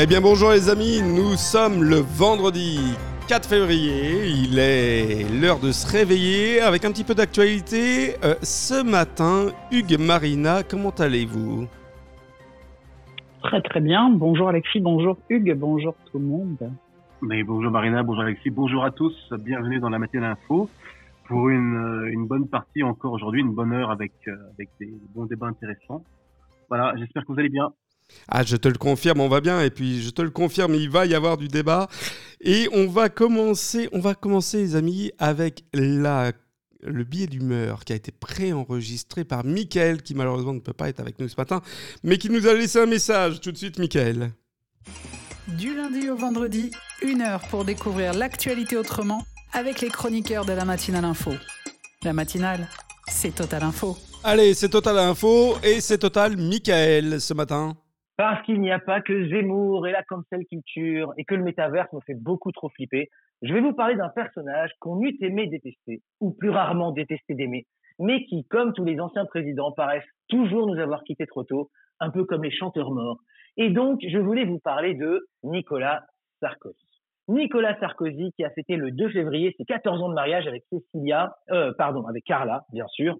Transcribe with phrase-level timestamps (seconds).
[0.00, 2.78] Eh bien bonjour les amis, nous sommes le vendredi
[3.26, 8.14] 4 février, il est l'heure de se réveiller avec un petit peu d'actualité.
[8.22, 11.66] Euh, ce matin, Hugues Marina, comment allez-vous?
[13.42, 16.70] Très très bien, bonjour Alexis, bonjour Hugues, bonjour tout le monde.
[17.20, 20.70] Mais bonjour Marina, bonjour Alexis, bonjour à tous, bienvenue dans la matinale info
[21.26, 24.92] pour une, euh, une bonne partie encore aujourd'hui, une bonne heure avec, euh, avec des
[25.12, 26.04] bons débats intéressants.
[26.68, 27.72] Voilà, j'espère que vous allez bien.
[28.28, 29.60] Ah, je te le confirme, on va bien.
[29.62, 31.88] Et puis, je te le confirme, il va y avoir du débat.
[32.40, 36.32] Et on va commencer, on va commencer, les amis, avec la,
[36.82, 41.00] le billet d'humeur qui a été préenregistré par Mickaël, qui malheureusement ne peut pas être
[41.00, 41.62] avec nous ce matin,
[42.02, 44.32] mais qui nous a laissé un message tout de suite, Mickaël.
[45.48, 46.70] Du lundi au vendredi,
[47.02, 49.22] une heure pour découvrir l'actualité autrement
[49.52, 51.32] avec les chroniqueurs de la matinale info.
[52.02, 52.68] La matinale,
[53.08, 53.96] c'est Total Info.
[54.22, 57.76] Allez, c'est Total Info et c'est Total Michael ce matin.
[58.18, 61.92] Parce qu'il n'y a pas que Zemmour et la cancel culture et que le métaverse
[61.92, 63.08] me fait beaucoup trop flipper,
[63.42, 67.64] je vais vous parler d'un personnage qu'on eût aimé détester, ou plus rarement détester d'aimer,
[68.00, 71.70] mais qui, comme tous les anciens présidents, paraissent toujours nous avoir quittés trop tôt,
[72.00, 73.20] un peu comme les chanteurs morts.
[73.56, 76.04] Et donc, je voulais vous parler de Nicolas
[76.40, 76.88] Sarkozy.
[77.28, 81.36] Nicolas Sarkozy qui a fêté le 2 février ses 14 ans de mariage avec Cécilia,
[81.52, 83.16] euh, pardon, avec Carla, bien sûr.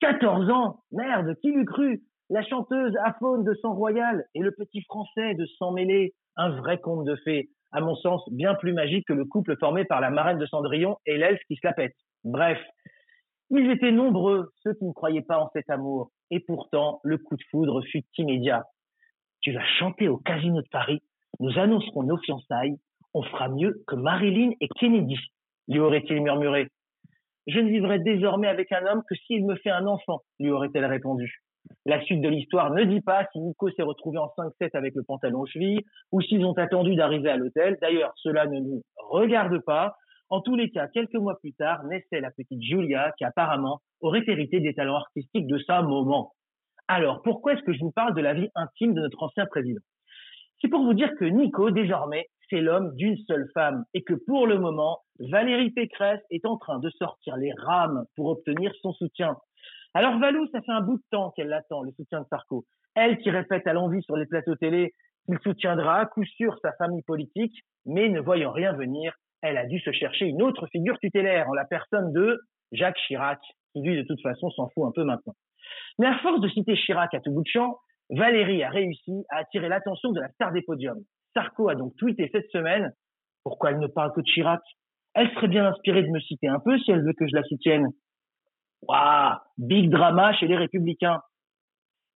[0.00, 2.00] 14 ans Merde, qui l'eût cru?
[2.32, 6.78] La chanteuse aphone de sang royal et le petit français de sang mêlé, un vrai
[6.78, 10.10] conte de fées, à mon sens bien plus magique que le couple formé par la
[10.10, 11.96] marraine de Cendrillon et l'elfe qui se la pète.
[12.22, 12.56] Bref,
[13.50, 17.34] ils étaient nombreux, ceux qui ne croyaient pas en cet amour, et pourtant le coup
[17.34, 18.62] de foudre fut immédiat.
[19.40, 21.02] Tu vas chanter au Casino de Paris,
[21.40, 22.76] nous annoncerons nos fiançailles,
[23.12, 25.18] on fera mieux que Marilyn et Kennedy,
[25.66, 26.68] lui aurait-il murmuré.
[27.48, 30.86] Je ne vivrai désormais avec un homme que s'il me fait un enfant, lui aurait-elle
[30.86, 31.42] répondu.
[31.86, 35.02] La suite de l'histoire ne dit pas si Nico s'est retrouvé en 5-7 avec le
[35.02, 37.78] pantalon aux chevilles ou s'ils ont attendu d'arriver à l'hôtel.
[37.80, 39.94] D'ailleurs, cela ne nous regarde pas.
[40.28, 44.22] En tous les cas, quelques mois plus tard, naissait la petite Julia qui apparemment aurait
[44.26, 46.32] hérité des talents artistiques de sa maman.
[46.86, 49.80] Alors, pourquoi est-ce que je vous parle de la vie intime de notre ancien président?
[50.60, 54.46] C'est pour vous dire que Nico, désormais, c'est l'homme d'une seule femme et que pour
[54.46, 59.36] le moment, Valérie Pécresse est en train de sortir les rames pour obtenir son soutien.
[59.94, 62.64] Alors Valou, ça fait un bout de temps qu'elle l'attend, le soutien de Sarko.
[62.94, 64.92] Elle qui répète à l'envie sur les plateaux télé
[65.26, 67.56] qu'il soutiendra à coup sûr sa famille politique,
[67.86, 71.54] mais ne voyant rien venir, elle a dû se chercher une autre figure tutélaire en
[71.54, 72.40] la personne de
[72.72, 73.40] Jacques Chirac,
[73.72, 75.34] qui lui de toute façon s'en fout un peu maintenant.
[75.98, 77.78] Mais à force de citer Chirac à tout bout de champ,
[78.10, 81.02] Valérie a réussi à attirer l'attention de la star des podiums.
[81.34, 82.92] Sarko a donc tweeté cette semaine
[83.42, 84.60] pourquoi elle ne parle que de Chirac?
[85.14, 87.42] Elle serait bien inspirée de me citer un peu si elle veut que je la
[87.44, 87.88] soutienne.
[88.82, 91.20] Waouh, big drama chez les Républicains.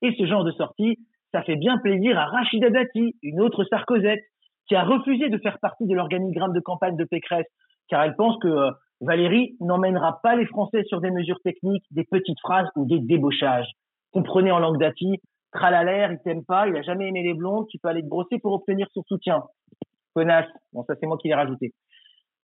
[0.02, 0.98] Et ce genre de sortie,
[1.32, 4.22] ça fait bien plaisir à Rachida Dati, une autre Sarkozette,
[4.68, 7.46] qui a refusé de faire partie de l'organigramme de campagne de Pécresse,
[7.88, 8.70] car elle pense que euh,
[9.00, 13.68] Valérie n'emmènera pas les Français sur des mesures techniques, des petites phrases ou des débauchages.
[14.12, 15.20] Comprenez en langue Dati,
[15.52, 18.38] tralalaire, il t'aime pas, il a jamais aimé les blondes, tu peux aller te brosser
[18.38, 19.42] pour obtenir son soutien.
[20.14, 20.48] Connasse.
[20.72, 21.72] Bon, ça c'est moi qui l'ai rajouté.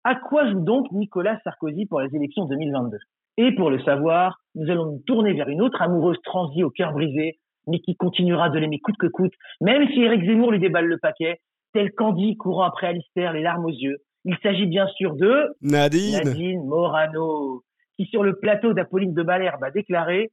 [0.05, 2.99] À quoi joue donc Nicolas Sarkozy pour les élections 2022
[3.37, 6.93] Et pour le savoir, nous allons nous tourner vers une autre amoureuse transie au cœur
[6.93, 10.87] brisé, mais qui continuera de l'aimer coûte que coûte, même si Eric Zemmour lui déballe
[10.87, 11.39] le paquet,
[11.73, 13.99] tel Candy courant après Alistair, les larmes aux yeux.
[14.25, 16.21] Il s'agit bien sûr de Nadine.
[16.23, 17.63] Nadine Morano,
[17.97, 20.31] qui sur le plateau d'Apolline de Malherbe a déclaré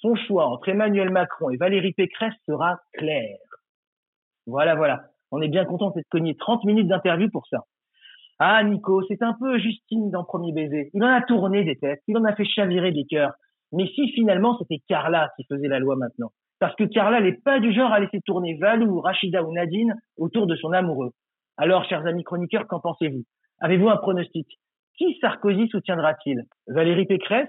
[0.00, 3.36] son choix entre Emmanuel Macron et Valérie Pécresse sera clair.
[4.46, 5.02] Voilà, voilà.
[5.30, 7.58] On est bien content d'être cogné 30 minutes d'interview pour ça.
[8.40, 10.90] Ah, Nico, c'est un peu Justine dans Premier Baiser.
[10.94, 13.32] Il en a tourné des têtes, il en a fait chavirer des cœurs.
[13.72, 17.58] Mais si finalement c'était Carla qui faisait la loi maintenant Parce que Carla n'est pas
[17.58, 21.10] du genre à laisser tourner Valou, Rachida ou Nadine autour de son amoureux.
[21.56, 23.24] Alors, chers amis chroniqueurs, qu'en pensez-vous?
[23.60, 24.46] Avez-vous un pronostic?
[24.96, 26.44] Qui Sarkozy soutiendra-t-il?
[26.68, 27.48] Valérie Pécresse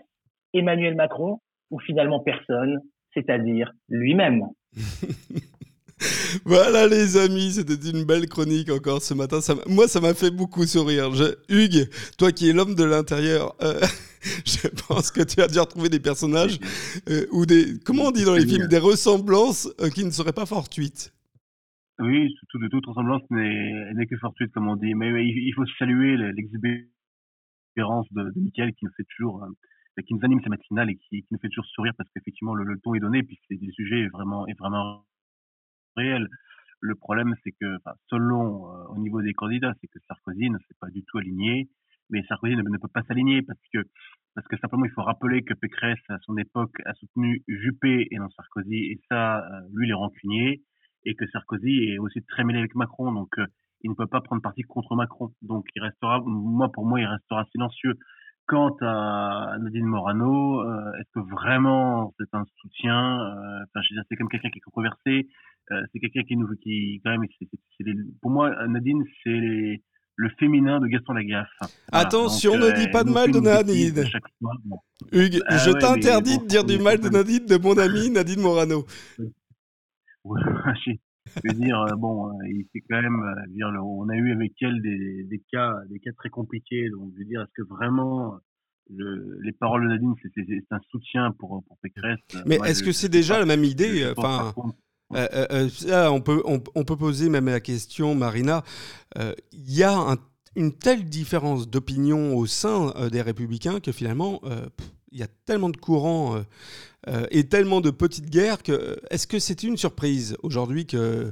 [0.53, 1.37] Emmanuel Macron
[1.69, 2.79] ou finalement personne,
[3.13, 4.47] c'est-à-dire lui-même?
[6.45, 9.41] voilà les amis, c'était une belle chronique encore ce matin.
[9.41, 11.09] Ça moi, ça m'a fait beaucoup sourire.
[11.49, 13.79] Hugues, toi qui es l'homme de l'intérieur, euh,
[14.45, 16.59] je pense que tu as déjà retrouvé des personnages
[17.09, 20.33] euh, ou des, comment on dit dans les films, des ressemblances euh, qui ne seraient
[20.33, 21.13] pas fortuites.
[21.99, 24.93] Oui, de toute ressemblance n'est que fortuite, comme on dit.
[24.93, 29.45] Mais, il faut saluer l'exubérance de, de Michael qui nous fait toujours
[30.07, 32.63] qui nous anime ces matinales et qui, qui nous fait toujours sourire parce qu'effectivement le,
[32.63, 35.03] le, ton est donné et puis le sujet est vraiment est vraiment
[35.95, 36.27] réel.
[36.81, 37.77] Le problème c'est que
[38.09, 41.69] selon euh, au niveau des candidats, c'est que Sarkozy ne s'est pas du tout aligné,
[42.09, 43.79] mais Sarkozy ne, peut pas s'aligner parce que
[44.35, 48.17] parce que simplement il faut rappeler que Pécresse à son époque a soutenu Juppé et
[48.17, 50.61] non Sarkozy et ça euh, lui il est rancunier
[51.05, 53.33] et que Sarkozy est aussi très mêlé avec Macron, donc
[53.81, 55.31] il ne peut pas prendre parti contre Macron.
[55.41, 57.95] Donc il restera, moi pour moi, il restera silencieux.
[58.49, 60.63] Quant à Nadine Morano,
[60.95, 63.19] est-ce que vraiment c'est un soutien
[63.63, 65.27] Enfin, je veux dire, c'est comme quelqu'un qui est controversé.
[65.69, 67.27] c'est quelqu'un qui nous, qui quand même,
[68.23, 69.81] pour moi, Nadine, c'est
[70.19, 71.47] le féminin de Gaston Lagaffe.
[71.91, 74.03] Attention, ne dis pas de mal de Nadine.
[75.13, 78.85] Hugues, ah je t'interdis de dire du mal de Nadine, de mon ami Nadine Morano.
[81.35, 84.31] je veux dire, euh, bon, euh, il fait quand même, euh, dire, on a eu
[84.31, 86.89] avec elle des, des, cas, des cas très compliqués.
[86.89, 88.37] Donc, je veux dire, est-ce que vraiment
[88.89, 93.09] le, les paroles de Nadine, c'est un soutien pour, pour Pécresse Mais est-ce que c'est
[93.09, 94.53] déjà la même idée Enfin,
[95.11, 98.63] on, peut, on, peut poser même la question, Marina.
[99.15, 100.17] Il y a un,
[100.55, 104.41] une telle différence d'opinion au sein des Républicains que finalement,
[105.11, 106.43] il y a tellement de courants
[107.07, 111.31] euh, et tellement de petites guerres que est-ce que c'est une surprise aujourd'hui que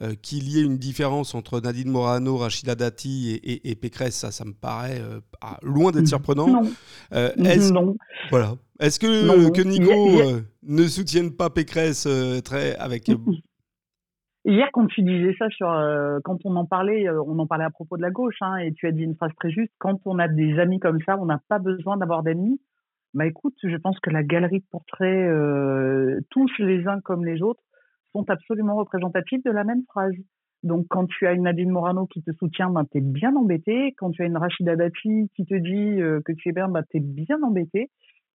[0.00, 4.14] euh, qu'il y ait une différence entre Nadine Morano, Rachida Dati et, et, Pécresse?
[4.14, 5.18] Ça, ça me paraît euh,
[5.62, 6.46] loin d'être surprenant.
[6.46, 6.62] Non.
[7.12, 7.96] est-ce, non.
[8.30, 8.54] Voilà.
[8.78, 12.06] Est-ce que, que Nico ne soutienne pas Pécresse
[12.44, 13.10] très avec
[14.44, 15.66] Hier, quand tu disais ça sur,
[16.24, 18.86] quand on en parlait, on en parlait à propos de la gauche, hein, et tu
[18.86, 19.72] as dit une phrase très juste.
[19.78, 22.58] Quand on a des amis comme ça, on n'a pas besoin d'avoir d'amis.
[23.14, 27.42] Bah écoute, je pense que la galerie de portraits, euh, tous les uns comme les
[27.42, 27.62] autres,
[28.12, 30.14] sont absolument représentatifs de la même phrase.
[30.62, 33.94] Donc quand tu as une Nadine Morano qui te soutient, ben, t'es bien embêté.
[33.96, 36.82] Quand tu as une Rachida Dati qui te dit euh, que tu es bien, ben,
[36.90, 37.90] t'es bien embêté.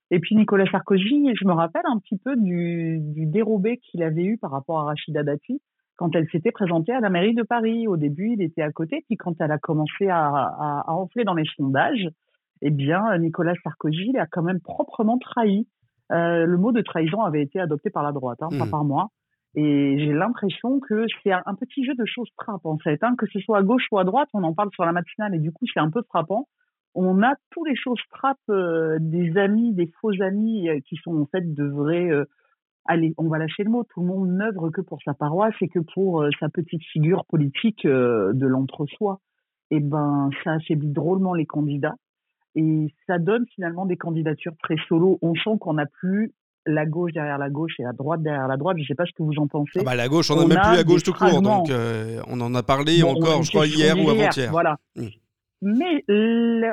[0.09, 4.23] Et puis Nicolas Sarkozy, je me rappelle un petit peu du, du dérobé qu'il avait
[4.23, 5.61] eu par rapport à Rachida Dati
[5.95, 7.87] quand elle s'était présentée à la mairie de Paris.
[7.87, 11.23] Au début, il était à côté, puis quand elle a commencé à, à, à enfler
[11.23, 12.07] dans les sondages,
[12.65, 15.67] eh bien, Nicolas Sarkozy a quand même proprement trahi.
[16.13, 18.71] Euh, le mot de trahison avait été adopté par la droite, hein, pas mmh.
[18.71, 19.09] par moi.
[19.55, 23.03] Et j'ai l'impression que c'est un petit jeu de choses trappes, en fait.
[23.03, 25.35] Hein, que ce soit à gauche ou à droite, on en parle sur la matinale
[25.35, 26.47] et du coup, c'est un peu frappant.
[26.95, 31.21] On a tous les choses trappes euh, des amis, des faux amis euh, qui sont
[31.21, 32.09] en fait de vrais.
[32.85, 33.83] allez, on va lâcher le mot.
[33.83, 37.85] Tout le monde n'œuvre que pour sa paroisse et que pour sa petite figure politique
[37.85, 39.19] de l'entre-soi.
[39.69, 41.95] Et eh ben, ça affaiblit drôlement les candidats.
[42.55, 45.17] Et ça donne finalement des candidatures très solo.
[45.21, 46.33] On sent qu'on n'a plus
[46.65, 48.77] la gauche derrière la gauche et la droite derrière la droite.
[48.77, 49.79] Je ne sais pas ce que vous en pensez.
[49.79, 51.41] Ah bah la gauche, on n'a même plus la gauche tout court.
[51.41, 54.51] Donc euh, on en a parlé encore, je crois, hier ou avant-hier.
[54.51, 54.77] Voilà.
[54.95, 55.07] Mmh.
[55.61, 56.03] Mais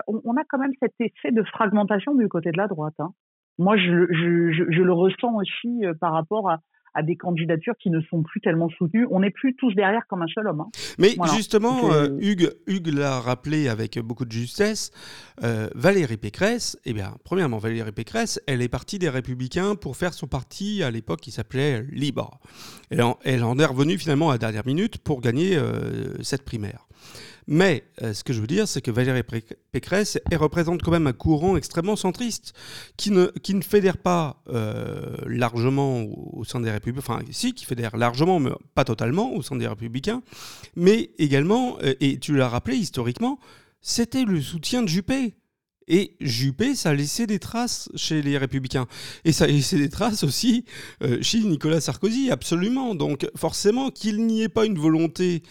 [0.06, 2.94] on a quand même cet effet de fragmentation du côté de la droite.
[2.98, 3.12] Hein.
[3.58, 6.60] Moi, je, je, je, je, le ressens aussi euh, par rapport à,
[6.94, 9.06] à des candidatures qui ne sont plus tellement soutenues.
[9.10, 10.60] On n'est plus tous derrière comme un seul homme.
[10.60, 10.70] Hein.
[10.98, 14.90] Mais justement, euh, Hugues, Hugues l'a rappelé avec beaucoup de justesse,
[15.42, 20.14] euh, Valérie Pécresse, eh bien, premièrement, Valérie Pécresse, elle est partie des Républicains pour faire
[20.14, 22.40] son parti à l'époque qui s'appelait Libre.
[22.90, 26.44] Elle en, elle en, est revenue finalement à la dernière minute pour gagner euh, cette
[26.44, 26.86] primaire.
[27.46, 29.24] Mais euh, ce que je veux dire, c'est que Valérie
[29.72, 32.54] Pécresse représente quand même un courant extrêmement centriste
[32.96, 37.64] qui ne, qui ne fédère pas euh, largement au, sein des Républicains, enfin si, qui
[37.64, 40.22] fédère largement, mais pas totalement au sein des Républicains,
[40.76, 43.40] mais également, euh, et tu l'as rappelé historiquement,
[43.80, 45.34] c'était le soutien de Juppé.
[45.90, 48.86] Et Juppé, ça a laissé des traces chez les Républicains.
[49.24, 50.64] Et ça a laissé des traces aussi
[51.20, 52.94] chez Nicolas Sarkozy, absolument.
[52.94, 55.42] Donc forcément, qu'il n'y ait pas une volonté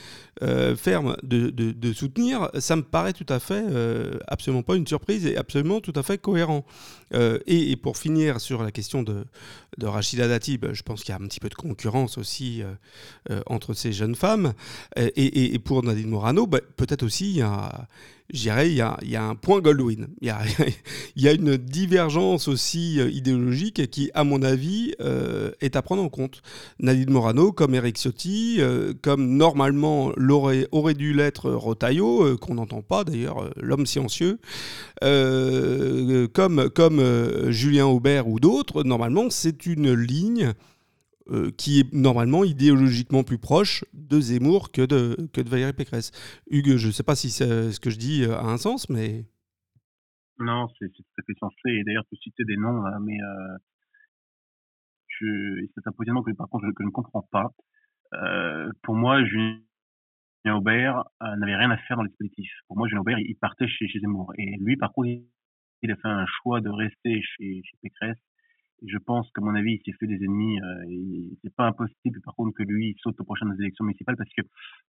[0.41, 4.87] euh, ferme de, de, soutenir, ça me paraît tout à fait euh, absolument pas une
[4.87, 6.65] surprise et absolument tout à fait cohérent.
[7.13, 9.25] Euh, et, pour finir sur la question de,
[9.81, 12.63] Rachida Dati, bah, je pense qu'il y a un petit peu de concurrence aussi
[13.47, 14.53] entre ces jeunes femmes.
[14.97, 17.43] Et, pour Nadine Morano, bah, peut-être aussi il y
[18.43, 20.07] dirais, il y, a, un point Goldwyn.
[20.21, 20.27] Il
[21.15, 24.93] y a, une divergence aussi idéologique qui, à mon avis,
[25.61, 26.41] est à prendre en compte.
[26.79, 28.59] Nadine Morano, comme Eric Ciotti,
[29.01, 34.39] comme normalement aurait, aurait dû l'être Rotaillot, euh, qu'on n'entend pas d'ailleurs, euh, l'homme silencieux,
[35.03, 40.53] euh, comme, comme Julien Aubert ou d'autres, normalement c'est une ligne
[41.57, 46.11] qui est normalement idéologiquement plus proche de Zemmour que de, que de Valérie Pécresse.
[46.49, 49.25] Hugues, je ne sais pas si ce que je dis a un sens, mais...
[50.39, 51.69] Non, c'est tout à fait sensé.
[51.69, 53.17] Et d'ailleurs, tu citais des noms, mais
[55.19, 57.51] c'est un positionnement que, par contre, je, que je ne comprends pas.
[58.83, 59.59] pour moi, Julien
[60.47, 62.49] Aubert euh, n'avait rien à faire dans les dispositif.
[62.67, 64.33] Pour moi, Julien Aubert, il partait chez, chez Zemmour.
[64.37, 65.25] Et lui, par contre, il
[65.87, 68.17] a fait un choix de rester chez, chez Pécresse.
[68.81, 70.59] Et je pense qu'à mon avis, il s'est fait des ennemis.
[70.59, 74.41] Euh, c'est pas impossible, par contre, que lui saute aux prochaines élections municipales parce que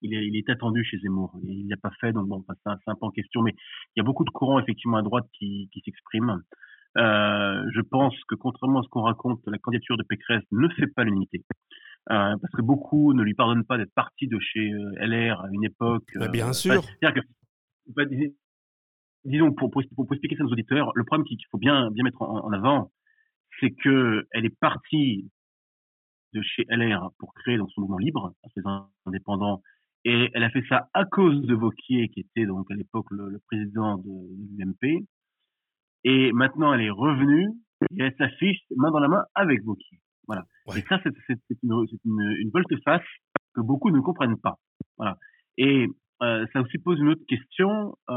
[0.02, 1.38] il est, il est attendu chez Zemmour.
[1.44, 3.42] Il l'a pas fait, donc bon, c'est un, peu en question.
[3.42, 3.52] Mais
[3.96, 6.42] il y a beaucoup de courants effectivement à droite qui, qui s'expriment.
[6.96, 10.86] Euh, je pense que contrairement à ce qu'on raconte, la candidature de Pécresse ne fait
[10.88, 11.44] pas l'unité.
[12.06, 16.10] parce que beaucoup ne lui pardonnent pas d'être parti de chez LR à une époque.
[16.30, 16.82] bien sûr.
[16.82, 17.28] C'est-à-dire que,
[19.24, 22.22] disons, pour, pour, pour, expliquer ça aux auditeurs, le problème qu'il faut bien, bien mettre
[22.22, 22.90] en, avant,
[23.60, 25.30] c'est que elle est partie
[26.34, 28.62] de chez LR pour créer dans son mouvement libre, ses
[29.06, 29.62] indépendants,
[30.04, 33.38] et elle a fait ça à cause de Vauquier, qui était donc à l'époque le,
[33.46, 34.10] président de,
[34.56, 35.06] l'UMP.
[36.04, 37.48] Et maintenant, elle est revenue
[37.90, 39.98] et elle s'affiche main dans la main avec Vauquier.
[40.26, 40.44] Voilà.
[40.76, 43.02] Et ça, c'est une, une, une volte-face
[43.54, 44.56] que beaucoup ne comprennent pas.
[44.96, 45.16] Voilà.
[45.56, 45.88] Et
[46.20, 47.96] euh, ça aussi pose une autre question.
[48.10, 48.14] Euh,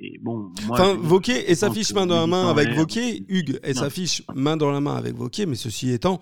[0.00, 3.74] et bon, moi, enfin, Vauquier et s'affiche main dans la main avec Vauquier, Hugues et
[3.74, 6.20] s'affiche main dans la main avec Vauquier, mais ceci étant,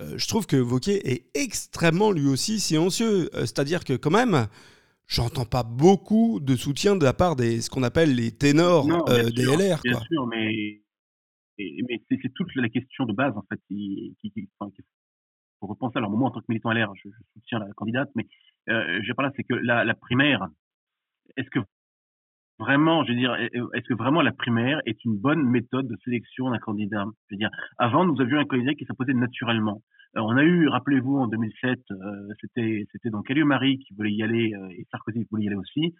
[0.00, 3.28] euh, je trouve que Vauquier est extrêmement lui aussi silencieux.
[3.32, 4.46] C'est-à-dire que quand même,
[5.08, 9.44] j'entends pas beaucoup de soutien de la part des ce qu'on appelle les ténors des
[9.44, 9.80] LR.
[9.82, 10.80] Bien sûr, mais,
[11.58, 14.48] mais c'est toute la question de base en fait qui, qui, qui,
[15.58, 15.98] faut repenser.
[15.98, 18.26] Alors moi, en tant que militant LR, je, je soutiens la candidate, mais
[18.68, 20.48] euh, je parle c'est que la, la primaire,
[21.36, 21.60] est-ce que
[22.58, 26.50] vraiment, je veux dire, est-ce que vraiment la primaire est une bonne méthode de sélection
[26.50, 27.06] d'un candidat?
[27.28, 29.82] Je veux dire, avant, nous avions un candidat qui s'imposait naturellement.
[30.16, 31.96] Euh, on a eu, rappelez-vous, en 2007, euh,
[32.40, 35.56] c'était c'était donc Marie qui voulait y aller euh, et Sarkozy qui voulait y aller
[35.56, 35.94] aussi.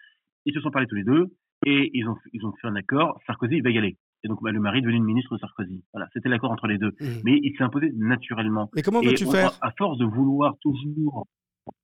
[0.46, 1.26] Ils se sont parlé tous les deux
[1.66, 3.18] et ils ont ils ont fait un accord.
[3.26, 3.96] Sarkozy va y aller.
[4.22, 5.82] Et donc, bah, le mari est devenu ministre de Sarkozy.
[5.94, 6.90] Voilà, c'était l'accord entre les deux.
[7.00, 7.06] Mmh.
[7.24, 8.68] Mais il s'est imposé naturellement.
[8.74, 11.26] Mais comment veux-tu faire À force de vouloir toujours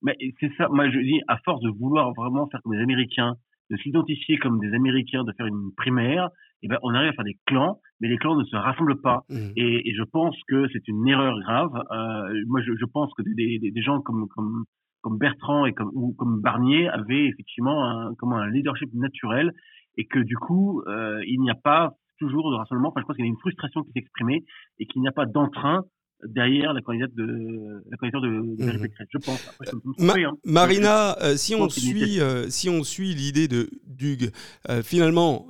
[0.02, 3.34] mais c'est ça, moi je dis, à force de vouloir vraiment faire comme des Américains,
[3.70, 6.30] de s'identifier comme des Américains, de faire une primaire,
[6.62, 9.22] eh ben on arrive à faire des clans, mais les clans ne se rassemblent pas.
[9.28, 9.36] Mmh.
[9.56, 11.72] Et, et, je pense que c'est une erreur grave.
[11.90, 14.64] Euh, moi, je, je, pense que des, des, des, gens comme, comme,
[15.02, 19.52] comme Bertrand et comme, ou comme Barnier avaient effectivement un, comment, un leadership naturel,
[19.96, 22.88] et que du coup, euh, il n'y a pas toujours de rassemblement.
[22.88, 24.44] Enfin, je pense qu'il y a une frustration qui s'est exprimée
[24.78, 25.84] et qu'il n'y a pas d'entrain
[26.24, 28.88] derrière la candidate de la candidature de, de mmh.
[29.10, 29.52] je pense.
[29.66, 30.32] Hein.
[30.44, 34.30] Marina, euh, si, on suit, euh, si on suit l'idée de Dug,
[34.68, 35.46] euh, finalement,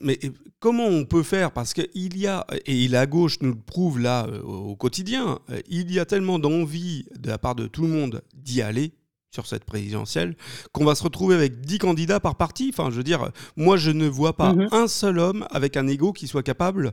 [0.00, 0.18] mais
[0.58, 1.52] comment on peut faire?
[1.52, 5.98] Parce qu'il y a, et la gauche nous le prouve là au quotidien, il y
[5.98, 8.92] a tellement d'envie de la part de tout le monde d'y aller
[9.32, 10.36] sur cette présidentielle,
[10.72, 12.70] qu'on va se retrouver avec 10 candidats par parti.
[12.72, 14.68] Enfin, je veux dire, moi, je ne vois pas mhm.
[14.72, 16.92] un seul homme avec un ego qui soit capable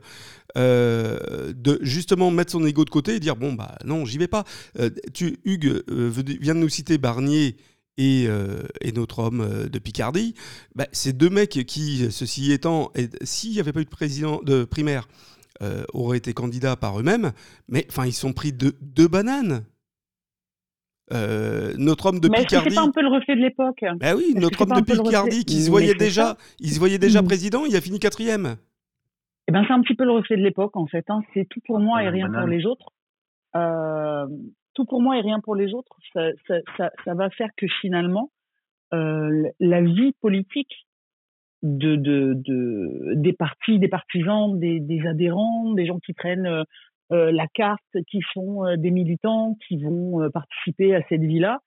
[0.58, 4.29] euh, de justement mettre son ego de côté et dire bon, bah non, j'y vais
[4.29, 4.46] pas.
[4.79, 7.58] Euh, tu, Hugues euh, vient de nous citer Barnier.
[8.01, 8.29] Et,
[8.79, 10.34] et notre homme de Picardie,
[10.74, 12.93] bah, ces deux mecs qui, ceci étant,
[13.24, 15.10] s'il n'y avait pas eu de président de primaire,
[15.91, 17.34] auraient été candidats par eux-mêmes,
[17.67, 19.65] mais enfin, ils sont pris de deux bananes.
[21.11, 22.69] Euh, notre homme de Picardie.
[22.69, 23.83] c'est pas un peu le reflet de l'époque?
[23.99, 27.65] Ben oui, notre homme de Picardie qui se voyait déjà, il se voyait déjà président,
[27.65, 28.57] il a fini quatrième.
[29.47, 31.05] Eh ben c'est un petit peu le reflet de l'époque en fait.
[31.09, 31.21] Hein.
[31.33, 32.91] C'est tout pour moi et rien pour les autres.
[33.55, 34.27] Euh,
[34.75, 35.97] tout pour moi et rien pour les autres.
[36.13, 38.31] Ça, ça, ça, ça va faire que finalement
[38.93, 40.87] euh, la vie politique
[41.63, 46.63] de, de, de, des partis, des partisans, des, des adhérents, des gens qui prennent
[47.11, 51.21] euh, euh, la carte, qui sont euh, des militants qui vont euh, participer à cette
[51.21, 51.59] vie-là.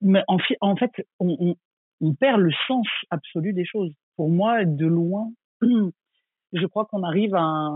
[0.00, 1.56] mais en, en fait, on, on,
[2.00, 3.92] on, perd le sens absolu des choses.
[4.16, 5.30] Pour moi, de loin,
[5.62, 7.70] je crois qu'on arrive à,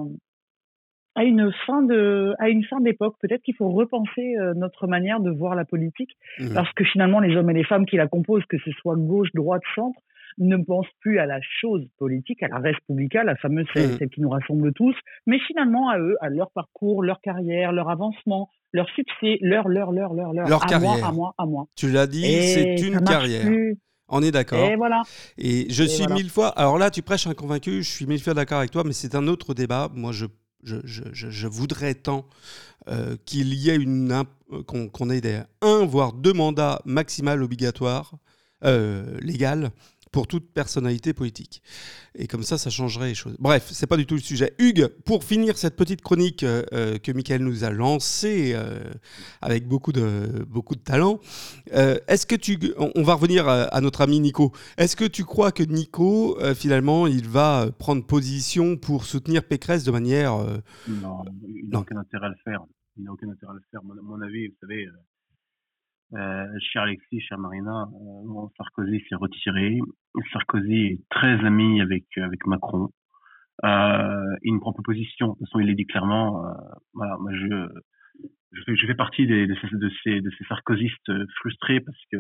[1.15, 5.31] à une fin de à une fin d'époque peut-être qu'il faut repenser notre manière de
[5.31, 6.55] voir la politique mmh.
[6.55, 9.29] parce que finalement les hommes et les femmes qui la composent que ce soit gauche
[9.35, 10.01] droite centre
[10.39, 13.81] ne pense plus à la chose politique, à la Respublica, la fameuse mmh.
[13.99, 14.95] celle, qui nous rassemble tous,
[15.27, 19.93] mais finalement à eux, à leur parcours, leur carrière, leur avancement, leur succès, leur, leur,
[19.93, 20.99] leur, leur, leur, leur à carrière.
[20.99, 21.67] moi, à moi, à moi.
[21.77, 23.47] Tu l'as dit, c'est une carrière.
[24.09, 24.59] On est d'accord.
[24.59, 25.03] Et voilà.
[25.39, 26.49] Et je suis mille fois.
[26.49, 27.83] Alors là, tu prêches un convaincu.
[27.83, 29.89] Je suis mille fois d'accord avec toi, mais c'est un autre débat.
[29.95, 30.27] Moi, je
[30.65, 32.25] je, je, je, voudrais tant
[32.89, 34.25] euh, qu'il y ait une
[34.67, 38.15] qu'on ait des, un voire deux mandats maximales obligatoires
[38.65, 39.71] euh, légales
[40.13, 41.63] pour toute personnalité politique.
[42.15, 43.35] Et comme ça, ça changerait les choses.
[43.39, 44.55] Bref, c'est pas du tout le sujet.
[44.59, 48.93] Hugues, pour finir cette petite chronique euh, euh, que Michael nous a lancée euh,
[49.41, 51.19] avec beaucoup de, beaucoup de talent,
[51.73, 52.59] est-ce que tu...
[52.77, 54.53] On va revenir à, notre ami Nico.
[54.77, 59.91] Est-ce que tu crois que Nico, finalement, il va prendre position pour soutenir Pécresse de
[59.91, 60.37] manière...
[60.87, 62.61] Non, il n'a aucun intérêt à le faire.
[62.99, 63.81] Il n'a aucun intérêt à le faire.
[63.83, 64.87] mon avis, vous savez
[66.15, 69.79] euh, cher Alexis, cher Marina, euh, Sarkozy s'est retiré.
[70.33, 72.91] Sarkozy est très ami avec avec Macron.
[73.65, 75.29] Euh, il ne prend pas position.
[75.29, 76.45] De toute façon, il l'a dit clairement.
[76.47, 76.53] Euh,
[76.93, 77.69] voilà, moi je
[78.53, 81.99] je fais, je fais partie des, de, ces, de, ces, de ces sarkozystes frustrés parce
[82.13, 82.19] que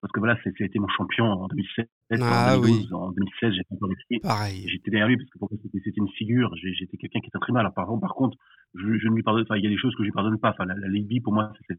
[0.00, 3.90] parce que voilà, c'était mon champion en 2007, ah, en, 2012, en 2016, j'ai encore.
[4.22, 4.68] Pareil.
[4.68, 6.54] J'étais derrière lui parce que c'était une figure.
[6.56, 7.60] J'étais quelqu'un qui était très mal.
[7.60, 8.38] Alors, par, par contre,
[8.74, 10.38] je, je ne lui pardonne, enfin, il y a des choses que je lui pardonne
[10.38, 10.50] pas.
[10.50, 11.76] Enfin, la, la Libye, pour moi, c'est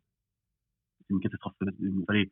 [1.09, 1.53] une catastrophe.
[1.79, 2.29] Il fallait,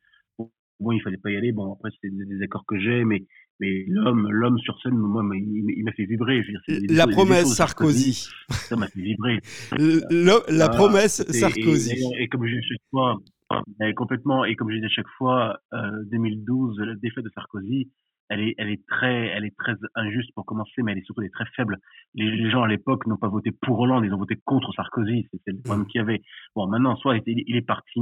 [0.80, 1.52] bon, il fallait pas y aller.
[1.52, 3.26] Bon, après, c'est des, accords que j'ai, mais,
[3.60, 6.44] mais l'homme, l'homme sur scène, moi, il, m'a fait vibrer.
[6.44, 8.28] Je veux dire, la promesse Sarkozy.
[8.50, 9.40] Ça m'a fait vibrer.
[9.78, 11.96] la promesse Sarkozy.
[12.20, 13.18] Et, comme je dis chaque fois,
[13.96, 17.90] complètement, et comme je dis à chaque fois, euh, 2012, la défaite de Sarkozy,
[18.28, 21.22] elle est, elle est très, elle est très injuste pour commencer, mais elle est surtout
[21.22, 21.78] elle est très faible.
[22.16, 25.28] Les, les gens à l'époque n'ont pas voté pour Hollande, ils ont voté contre Sarkozy.
[25.32, 26.24] C'était le problème qu'il y avait.
[26.56, 28.02] Bon, maintenant, soit il, il est parti,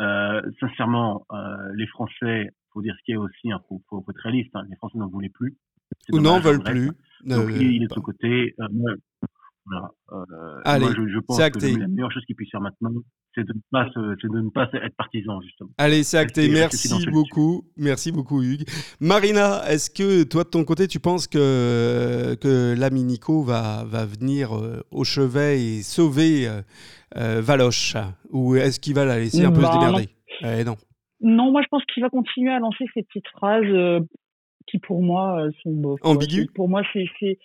[0.00, 4.04] euh, sincèrement, euh, les Français, faut dire ce qu'il y a aussi, hein, faut, faut,
[4.08, 5.56] être réaliste, hein, les Français n'en voulaient plus.
[6.12, 6.90] Ou n'en veulent plus.
[7.24, 8.54] Donc il, est de son côté.
[8.60, 8.68] Euh,
[9.66, 12.92] voilà, euh, Allez, moi, je, je pense que la meilleure chose qu'il puisse faire maintenant,
[13.34, 15.70] c'est de, ne pas de ne pas être partisan, justement.
[15.78, 16.48] Allez, c'est acté.
[16.48, 17.64] Merci beaucoup.
[17.76, 18.64] Merci beaucoup, Hugues.
[19.00, 24.04] Marina, est-ce que toi, de ton côté, tu penses que, que l'ami Nico va, va
[24.04, 26.62] venir euh, au chevet et sauver euh,
[27.16, 27.96] euh, Valoche?
[28.30, 30.08] Ou est-ce qu'il va la laisser un peu se démerder?
[30.42, 30.76] Eh, non.
[31.20, 31.52] non.
[31.52, 34.00] moi je pense qu'il va continuer à lancer ces petites phrases euh,
[34.66, 35.96] qui pour moi sont.
[36.02, 36.46] Ambiguës?
[36.54, 37.38] Pour moi, c'est.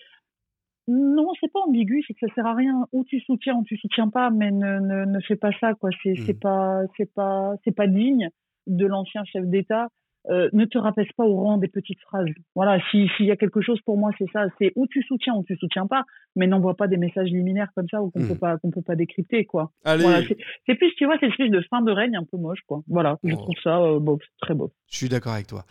[0.87, 2.85] Non, c'est pas ambigu, c'est que ça sert à rien.
[2.91, 5.89] Ou tu soutiens ou tu soutiens pas, mais ne, ne, ne fais pas ça, quoi.
[6.03, 6.25] C'est mmh.
[6.25, 8.29] c'est pas, c'est pas, c'est pas digne
[8.67, 9.89] de l'ancien chef d'État
[10.29, 12.27] euh, ne te rapaisse pas au rang des petites phrases.
[12.55, 15.43] Voilà, s'il y a quelque chose pour moi, c'est ça, c'est où tu soutiens ou
[15.43, 16.03] tu soutiens pas,
[16.35, 18.27] mais n'envoie pas des messages liminaires comme ça ou qu'on hmm.
[18.29, 19.71] peut pas qu'on peut pas décrypter quoi.
[19.85, 22.81] c'est plus tu vois, c'est une de fin de règne un peu moche quoi.
[22.87, 23.37] Voilà, je oh.
[23.37, 24.71] trouve ça euh, beau, très beau.
[24.89, 25.63] Je suis d'accord avec toi.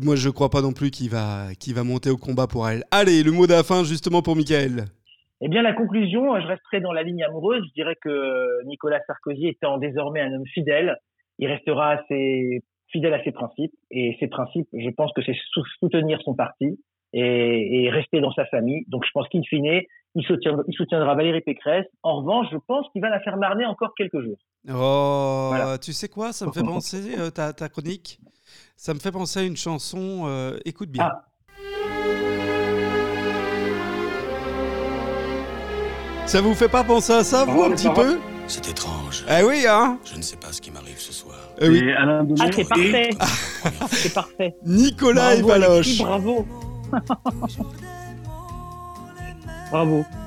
[0.00, 2.84] Moi, je crois pas non plus qu'il va qu'il va monter au combat pour elle.
[2.90, 4.84] Allez, le mot de la fin justement pour Michael.
[5.40, 7.64] Eh bien, la conclusion, je resterai dans la ligne amoureuse.
[7.68, 10.96] Je dirais que Nicolas Sarkozy étant désormais un homme fidèle,
[11.38, 13.74] il restera assez fidèle à ses principes.
[13.90, 15.36] Et ses principes, je pense que c'est
[15.80, 16.78] soutenir son parti
[17.12, 18.84] et, rester dans sa famille.
[18.88, 19.82] Donc je pense qu'in fine,
[20.14, 21.86] il soutiendra, il soutiendra Valérie Pécresse.
[22.02, 24.38] En revanche, je pense qu'il va la faire marner encore quelques jours.
[24.72, 26.32] Oh, tu sais quoi?
[26.32, 28.18] Ça me fait penser, euh, ta, ta, chronique,
[28.76, 31.04] ça me fait penser à une chanson, euh, écoute bien.
[31.04, 31.24] Ah.
[36.26, 38.18] Ça vous fait pas penser à ça, vous, un petit peu?
[38.46, 39.24] C'est étrange.
[39.28, 41.36] Eh oui, hein Je ne sais pas ce qui m'arrive ce soir.
[41.60, 41.82] Eh oui.
[41.96, 43.10] ah, c'est parfait.
[43.90, 44.54] c'est parfait.
[44.64, 45.98] Nicolas et Valoche.
[45.98, 46.46] Bravo.
[49.70, 50.04] bravo.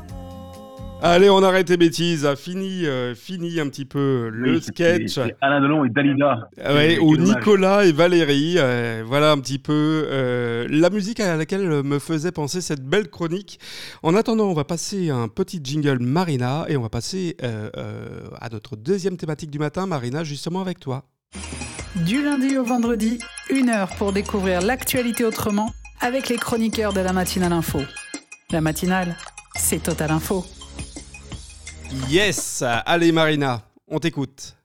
[1.04, 2.28] Allez, on arrête les bêtises.
[2.36, 5.20] Fini, euh, fini un petit peu le sketch.
[5.42, 6.50] Alain Delon et Dalida.
[6.64, 8.56] Ah ou Nicolas et Valérie.
[8.58, 13.10] Euh, voilà un petit peu euh, la musique à laquelle me faisait penser cette belle
[13.10, 13.60] chronique.
[14.02, 18.76] En attendant, on va passer un petit jingle Marina et on va passer à notre
[18.76, 19.86] deuxième thématique du matin.
[19.86, 21.04] Marina, justement avec toi.
[21.96, 27.14] Du lundi au vendredi, une heure pour découvrir l'actualité autrement avec les chroniqueurs de la
[27.14, 27.80] matinale info.
[28.52, 29.16] La matinale,
[29.56, 30.46] c'est Total Info.
[32.10, 34.58] Yes Allez Marina, on t'écoute.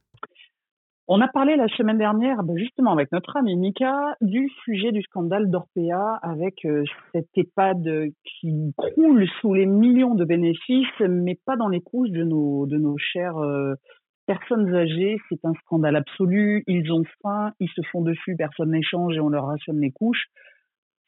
[1.09, 5.03] On a parlé la semaine dernière, ben, justement avec notre ami Mika, du sujet du
[5.03, 11.57] scandale d'Orpea avec euh, cette EHPAD qui croule sous les millions de bénéfices, mais pas
[11.57, 13.75] dans les couches de nos, de nos chers euh,
[14.27, 15.19] personnes âgées.
[15.29, 16.65] C'est un scandale absolu.
[16.67, 20.27] Ils ont faim, ils se font dessus, personne n'échange et on leur rationne les couches.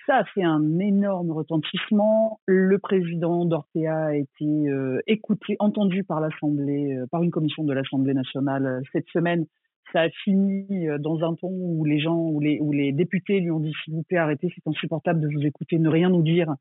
[0.07, 2.39] Ça a fait un énorme retentissement.
[2.47, 7.73] Le président d'Orpea a été euh, écouté, entendu par l'Assemblée, euh, par une commission de
[7.73, 9.47] l'Assemblée nationale euh, cette semaine.
[9.93, 13.51] Ça a fini dans un ton où les gens, où les, où les députés lui
[13.51, 16.53] ont dit s'il vous plaît arrêtez, c'est insupportable de vous écouter, ne rien nous dire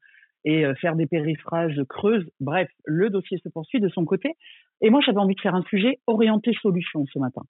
[0.46, 2.30] et faire des périphrases creuses.
[2.42, 4.34] Bref, le dossier se poursuit de son côté.
[4.82, 7.42] Et moi, j'avais envie de faire un sujet orienté solution ce matin.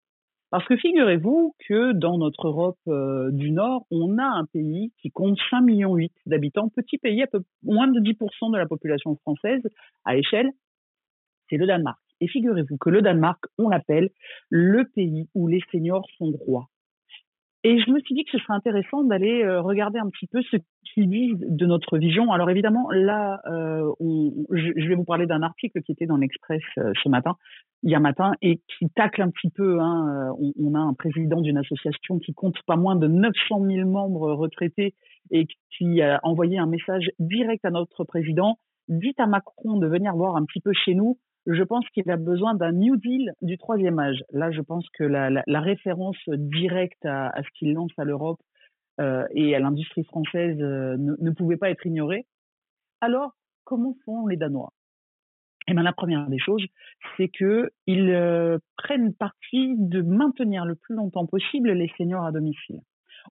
[0.53, 5.09] Parce que figurez-vous que dans notre Europe euh, du Nord, on a un pays qui
[5.09, 9.63] compte 5,8 millions d'habitants, petit pays, à peu moins de 10% de la population française
[10.05, 10.51] à échelle,
[11.49, 11.97] c'est le Danemark.
[12.21, 14.11] Et figurez-vous que le Danemark, on l'appelle
[14.51, 16.67] le pays où les seniors sont rois.
[17.65, 20.41] Et je me suis dit que ce serait intéressant d'aller euh, regarder un petit peu
[20.41, 20.57] ce
[20.93, 22.33] qu'ils disent de notre vision.
[22.33, 26.61] Alors évidemment, là, euh, on, je, vais vous parler d'un article qui était dans l'Express
[26.77, 27.37] euh, ce matin,
[27.89, 29.79] a matin, et qui tacle un petit peu.
[29.79, 33.89] Hein, on, on, a un président d'une association qui compte pas moins de 900 000
[33.89, 34.93] membres retraités
[35.31, 35.47] et
[35.77, 38.57] qui a envoyé un message direct à notre président.
[38.89, 42.17] Dites à Macron de venir voir un petit peu chez nous je pense qu'il a
[42.17, 44.23] besoin d'un New Deal du troisième âge.
[44.31, 48.39] Là, je pense que la, référence directe à, ce qu'il lance à l'Europe
[49.01, 52.25] euh, et à l'industrie française euh, ne, pouvait pas être ignorée.
[53.01, 53.33] Alors,
[53.65, 54.71] comment font les Danois?
[55.67, 56.65] Eh bien, la première des choses,
[57.15, 62.31] c'est que ils euh, prennent parti de maintenir le plus longtemps possible les seniors à
[62.31, 62.81] domicile.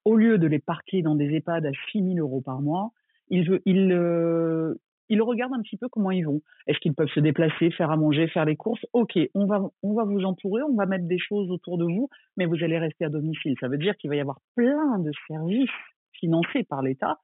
[0.05, 2.91] Au lieu de les parquer dans des EHPAD à 6 000 euros par mois,
[3.29, 3.93] ils, ils,
[5.09, 6.41] ils regardent un petit peu comment ils vont.
[6.67, 8.85] Est-ce qu'ils peuvent se déplacer, faire à manger, faire les courses?
[8.93, 12.47] Ok, on va, on vous entourer, on va mettre des choses autour de vous, mais
[12.47, 13.55] vous allez rester à domicile.
[13.61, 15.71] Ça veut dire qu'il va y avoir plein de services
[16.13, 17.19] financés par l'État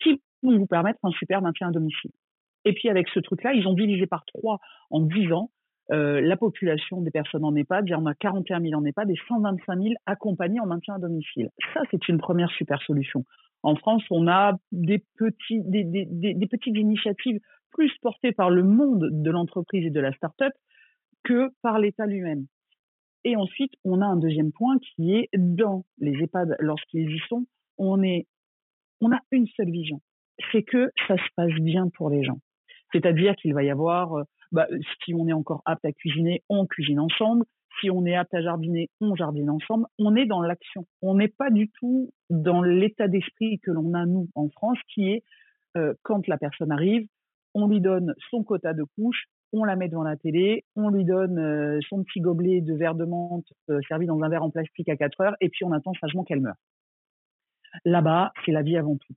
[0.00, 2.12] qui vont vous permettre un super maintien à domicile.
[2.64, 4.58] Et puis avec ce truc-là, ils ont divisé par trois
[4.90, 5.50] en dix ans
[5.90, 7.92] euh, la population des personnes en EHPAD.
[7.92, 11.50] En a 41 000 en EHPAD et 125 000 accompagnés en maintien à domicile.
[11.74, 13.24] Ça, c'est une première super solution.
[13.64, 19.90] En France, on a des, petites initiatives plus portées par le monde de l'entreprise et
[19.90, 20.52] de la start-up
[21.24, 22.46] que par l'État lui-même.
[23.24, 27.46] Et ensuite, on a un deuxième point qui est dans les EHPAD, lorsqu'ils y sont,
[27.78, 30.02] on a une seule vision.
[30.52, 32.38] C'est que ça se passe bien pour les gens.
[32.92, 34.68] C'est-à-dire qu'il va y avoir, euh, bah,
[35.04, 37.46] si on est encore apte à cuisiner, on cuisine ensemble
[37.80, 39.86] si on est apte à jardiner, on jardine ensemble.
[39.98, 40.86] On est dans l'action.
[41.02, 45.10] On n'est pas du tout dans l'état d'esprit que l'on a, nous, en France, qui
[45.10, 45.22] est
[45.76, 47.06] euh, quand la personne arrive,
[47.54, 51.04] on lui donne son quota de couches, on la met devant la télé, on lui
[51.04, 54.50] donne euh, son petit gobelet de verre de menthe euh, servi dans un verre en
[54.50, 56.56] plastique à 4 heures, et puis on attend sagement qu'elle meure.
[57.84, 59.14] Là-bas, c'est la vie avant tout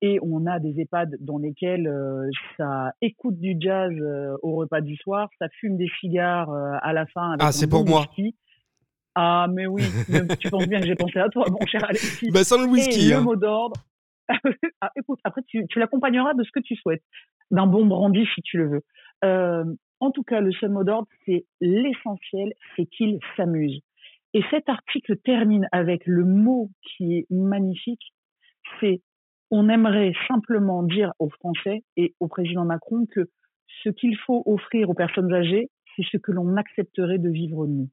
[0.00, 4.80] et on a des EHPAD dans lesquels euh, ça écoute du jazz euh, au repas
[4.80, 7.30] du soir, ça fume des cigares euh, à la fin.
[7.30, 8.06] Avec ah, c'est pour moi.
[9.14, 9.82] Ah, mais oui,
[10.38, 12.30] tu penses bien que j'ai pensé à toi, mon cher Alexis.
[12.30, 13.08] Bah, sans le whisky.
[13.08, 13.18] Et hein.
[13.18, 13.74] le mot d'ordre.
[14.80, 17.02] ah, écoute, après, tu, tu l'accompagneras de ce que tu souhaites,
[17.50, 19.74] d'un bon brandy si tu le veux.
[20.00, 23.80] en tout cas, le seul mot d'ordre, c'est l'essentiel, c'est qu'il s'amuse.
[24.34, 28.12] Et cet article termine avec le mot qui est magnifique,
[28.78, 29.00] c'est
[29.50, 33.30] on aimerait simplement dire aux Français et au président Macron que
[33.82, 37.88] ce qu'il faut offrir aux personnes âgées, c'est ce que l'on accepterait de vivre nous.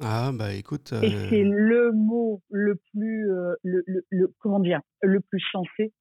[0.00, 0.92] Ah bah écoute.
[1.02, 5.92] Et euh, c'est le mot le plus, euh, le, le, comment dire, le plus sensé,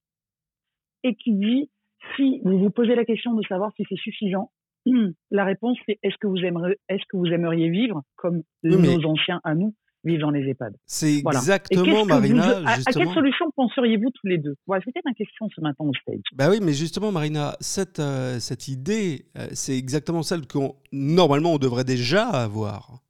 [1.03, 1.69] et qui dit
[2.15, 4.51] si vous vous posez la question de savoir si c'est suffisant,
[5.31, 9.41] la réponse c'est est-ce que vous aimeriez, est-ce que vous aimeriez vivre comme nos anciens
[9.43, 9.75] à nous?
[10.03, 10.73] Vivent dans les EHPAD.
[10.85, 12.61] C'est exactement, Marina.
[12.65, 14.55] à, quelle solution penseriez-vous tous les deux?
[14.67, 16.21] Voilà, C'était ma question ce matin au stage.
[16.33, 21.53] Bah oui, mais justement, Marina, cette, euh, cette idée, euh, c'est exactement celle qu'on normalement
[21.53, 23.01] on devrait déjà avoir.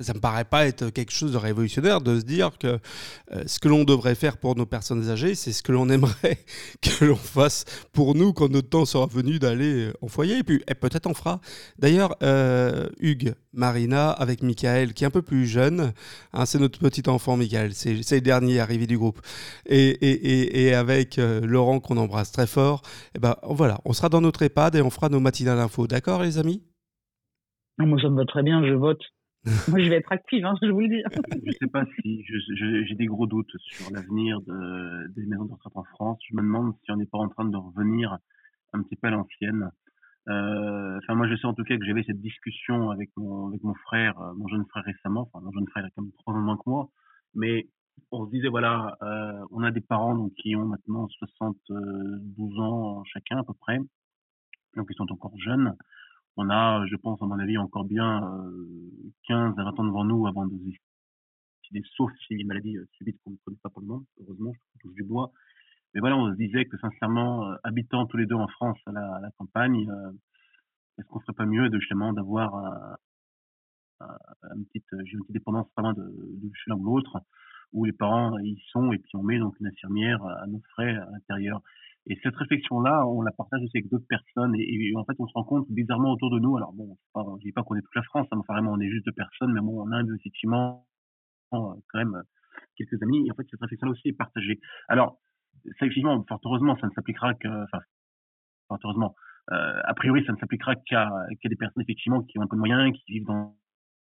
[0.00, 2.78] Ça me paraît pas être quelque chose de révolutionnaire de se dire que
[3.32, 6.38] euh, ce que l'on devrait faire pour nos personnes âgées, c'est ce que l'on aimerait
[6.82, 10.38] que l'on fasse pour nous quand notre temps sera venu d'aller euh, en foyer.
[10.38, 11.40] Et puis peut-être on fera.
[11.78, 15.92] D'ailleurs, euh, Hugues, Marina, avec Michael, qui est un peu plus jeune,
[16.32, 19.20] hein, c'est notre petit enfant Michael, c'est le dernier arrivé du groupe,
[19.66, 24.42] et, avec Laurent qu'on embrasse très fort, et eh ben voilà, on sera dans notre
[24.42, 25.86] EHPAD et on fera nos matinales info.
[25.86, 26.62] D'accord les amis?
[27.78, 29.00] Moi ça me va très bien, je vote.
[29.68, 31.02] Moi, je vais être active, hein, je vous le dis.
[31.46, 35.76] je sais pas si j'ai des gros doutes sur l'avenir de, des maisons de retraite
[35.76, 36.18] en France.
[36.28, 38.18] Je me demande si on n'est pas en train de revenir
[38.74, 39.70] un petit peu à l'ancienne.
[40.28, 43.62] Euh, enfin, moi, je sais en tout cas que j'avais cette discussion avec mon, avec
[43.62, 45.30] mon frère, euh, mon jeune frère récemment.
[45.32, 46.90] Enfin, mon jeune frère a quand même trois ans moins que moi.
[47.34, 47.66] Mais
[48.12, 53.04] on se disait, voilà, euh, on a des parents donc, qui ont maintenant 72 ans
[53.04, 53.78] chacun à peu près.
[54.76, 55.74] Donc, ils sont encore jeunes
[56.40, 58.20] on a, je pense, à mon avis, encore bien
[59.28, 63.18] 15 à 20 ans devant nous avant de décider, sauf si les maladies euh, subites
[63.22, 65.30] qu'on ne connaît pas pour le moment, heureusement, je touche du bois.
[65.92, 68.92] Mais voilà, on se disait que sincèrement, euh, habitant tous les deux en France à
[68.92, 70.12] la, campagne, euh,
[70.98, 72.96] est-ce qu'on ferait pas mieux de justement d'avoir
[74.00, 74.86] une petite,
[75.28, 77.20] dépendance pas loin de, de chez l'un ou l'autre,
[77.72, 80.94] où les parents y sont et puis on met donc une infirmière à nos frais
[80.96, 81.62] à l'intérieur.
[82.10, 84.56] Et cette réflexion-là, on la partage aussi avec d'autres personnes.
[84.56, 86.56] Et, en fait, on se rend compte bizarrement autour de nous.
[86.56, 89.06] Alors bon, je dis pas qu'on est toute la France, hein, vraiment on est juste
[89.06, 90.84] deux personnes, mais bon, on a effectivement
[91.52, 92.20] quand même
[92.76, 93.28] quelques amis.
[93.28, 94.58] Et en fait, cette réflexion-là aussi est partagée.
[94.88, 95.20] Alors,
[95.64, 97.78] ça effectivement, fort heureusement, ça ne s'appliquera que, enfin,
[98.66, 99.14] fort heureusement,
[99.52, 101.08] euh, a priori, ça ne s'appliquera qu'à
[101.44, 103.54] des personnes effectivement qui ont un peu de moyens, qui vivent dans,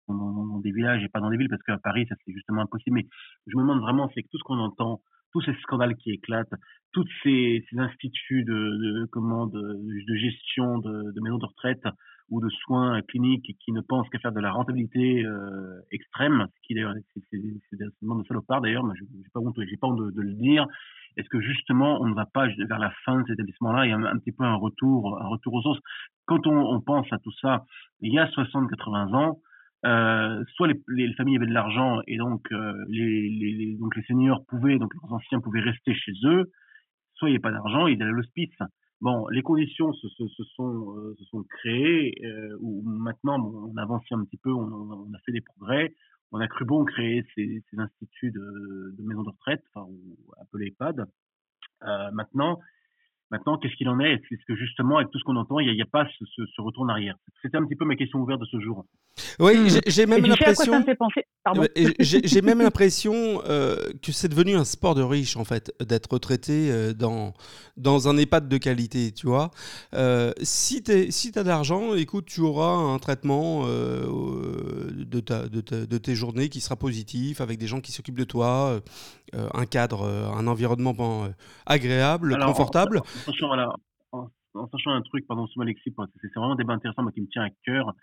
[0.08, 2.96] dans, des villages et pas dans des villes, parce qu'à Paris, ça c'est justement impossible.
[2.96, 3.08] Mais
[3.48, 6.54] je me demande vraiment, c'est que tout ce qu'on entend tous ces scandales qui éclatent,
[6.92, 11.84] tous ces, ces, instituts de, de, comment, de, de gestion de, de, maisons de retraite
[12.30, 16.68] ou de soins cliniques qui ne pensent qu'à faire de la rentabilité euh, extrême, ce
[16.68, 17.92] qui d'ailleurs c'est de
[18.28, 20.66] salopard d'ailleurs, mais j'ai pas honte, j'ai pas honte de, le dire.
[21.18, 24.04] Est-ce que justement on ne va pas vers la fin de cet établissement-là et un,
[24.04, 25.80] un, petit peu un retour, un retour aux sources?
[26.26, 27.66] Quand on, on pense à tout ça,
[28.02, 29.40] il y a 60-80 ans,
[29.86, 34.46] euh, soit les, les, familles avaient de l'argent et donc euh, les, donc les seniors
[34.46, 36.52] pouvaient, donc les anciens pouvaient rester chez eux,
[37.16, 38.56] soit il n'y avait pas d'argent, ils allaient à l'hospice.
[39.00, 42.14] Bon, les conditions se, euh, sont créées,
[42.60, 45.94] où maintenant on a avancé un petit peu, on, a fait des progrès,
[46.34, 49.90] on a cru bon créer ces, instituts de, de maisons de retraite, enfin,
[50.42, 51.06] appelés EHPAD.
[52.12, 52.60] maintenant,
[53.32, 54.14] Maintenant, qu'est-ce qu'il en est?
[54.14, 56.84] Est-ce que justement, avec tout ce qu'on entend, il n'y a, pas ce, ce, retour
[56.84, 57.16] en arrière?
[57.44, 58.86] C'était un petit peu ma question ouverte de ce jour.
[59.40, 59.82] Oui, hmm.
[59.86, 60.84] j'ai même l'impression.
[62.00, 62.62] J'ai même
[63.10, 67.34] euh, que c'est devenu un sport de riche en fait, d'être retraité euh, dans
[67.78, 69.52] dans un EHPAD de qualité, tu vois?
[69.94, 75.62] Euh, si tu si as de l'argent, écoute, tu auras un traitement de, ta, de,
[75.62, 78.82] de, tes journées qui sera positif, avec des gens qui s'occupent de toi,
[79.34, 81.30] un cadre, un environnement
[81.66, 87.22] agréable, confortable en sachant un truc, pardon, Alexis, c'est vraiment un débat intéressant moi, qui
[87.22, 87.94] me tient à cœur,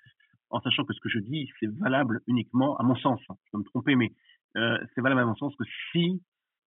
[0.50, 3.50] en sachant que ce que je dis, c'est valable uniquement, à mon sens, hein, je
[3.52, 4.12] peux me tromper, mais
[4.56, 6.22] euh, c'est valable à mon sens que si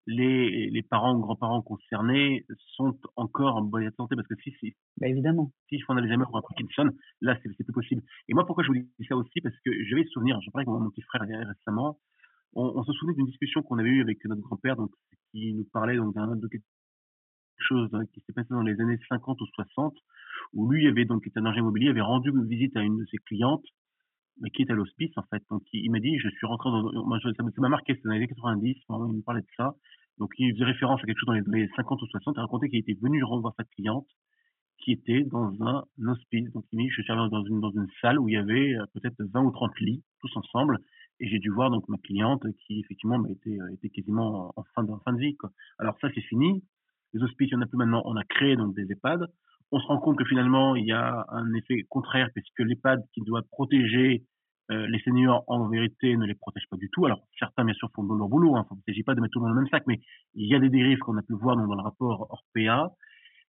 [0.07, 4.75] les, les parents ou grands-parents concernés sont encore en bonne santé, parce que si, si,
[4.97, 5.51] bah évidemment.
[5.69, 6.89] si je font un Alzheimer ou un Parkinson,
[7.21, 8.01] là, c'est plus possible.
[8.27, 9.41] Et moi, pourquoi je vous dis ça aussi?
[9.41, 11.99] Parce que je vais se souvenir, je parlais avec mon petit frère récemment,
[12.53, 14.91] on, on se souvient d'une discussion qu'on avait eue avec notre grand-père, donc
[15.31, 16.47] qui nous parlait donc d'un de
[17.61, 19.95] chose hein, qui s'est passé dans les années 50 ou 60,
[20.53, 23.05] où lui avait donc été un agent immobilier, avait rendu une visite à une de
[23.05, 23.65] ses clientes,
[24.41, 25.43] mais qui est à l'hospice en fait.
[25.49, 28.17] Donc il, m'a dit, je suis rentré dans, moi, ça m'a marqué, c'était dans les
[28.17, 29.75] années 90, il me parlait de ça.
[30.17, 32.69] Donc il faisait référence à quelque chose dans les années 50 ou 60 et racontait
[32.69, 34.07] qu'il était venu revoir sa cliente
[34.79, 36.51] qui était dans un hospice.
[36.51, 38.85] Donc il m'a dit, je suis arrivé dans une, salle où il y avait euh,
[38.93, 40.79] peut-être 20 ou 30 lits, tous ensemble,
[41.19, 44.83] et j'ai dû voir donc ma cliente qui effectivement était, euh, était quasiment en fin
[44.83, 45.37] de, vie.
[45.77, 46.63] Alors ça c'est fini,
[47.13, 48.01] les hospices, il n'y en a plus maintenant.
[48.05, 49.27] On a créé donc des EHPAD.
[49.71, 53.21] On se rend compte que finalement, il y a un effet contraire puisque l'EHPAD qui
[53.21, 54.23] doit protéger
[54.71, 57.05] euh, les seniors, en vérité, ne les protège pas du tout.
[57.05, 58.55] Alors, certains, bien sûr, font leur boulot.
[58.55, 58.65] Hein.
[58.71, 59.99] Il ne s'agit pas de mettre tout dans le même sac, mais
[60.35, 62.91] il y a des dérives qu'on a pu voir dans le rapport Orpea.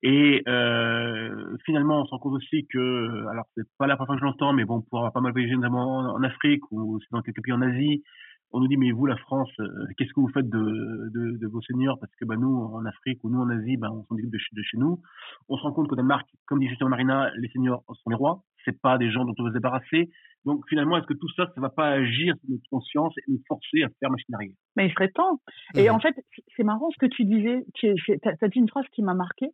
[0.03, 4.14] Et euh, finalement, on se rend compte aussi que, alors c'est pas la première fois
[4.14, 7.21] que je l'entends, mais bon, pour avoir pas mal voyagé notamment en Afrique ou dans
[7.21, 8.05] quelques pays en Asie,
[8.53, 11.47] on nous dit mais vous la France, euh, qu'est-ce que vous faites de, de, de,
[11.47, 11.99] vos seniors?
[11.99, 14.39] Parce que bah, nous en Afrique ou nous en Asie, bah, on s'en occupe de,
[14.53, 15.01] de, chez nous.
[15.49, 18.43] On se rend compte qu'au Danemark, comme dit justement Marina, les seniors sont les rois.
[18.65, 20.11] C'est pas des gens dont on veut se débarrasser.
[20.45, 23.41] Donc finalement, est-ce que tout ça, ça va pas agir sur notre conscience et nous
[23.47, 24.55] forcer à faire machine arrière?
[24.77, 25.41] Mais il serait temps.
[25.75, 25.95] Et mmh.
[25.95, 26.15] en fait,
[26.57, 27.65] c'est marrant ce que tu disais.
[27.75, 29.51] Tu as dit une phrase qui m'a marqué.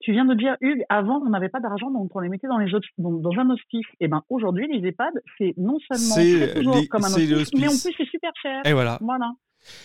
[0.00, 2.58] Tu viens de dire, Hugues, avant, on n'avait pas d'argent, donc on les mettait dans,
[2.58, 3.86] les dans, un hospice.
[4.00, 7.94] Et ben aujourd'hui, les EHPAD, c'est non seulement toujours comme un hospice, mais en plus,
[7.96, 8.60] c'est super cher.
[8.64, 8.98] Et voilà.
[9.00, 9.32] Voilà.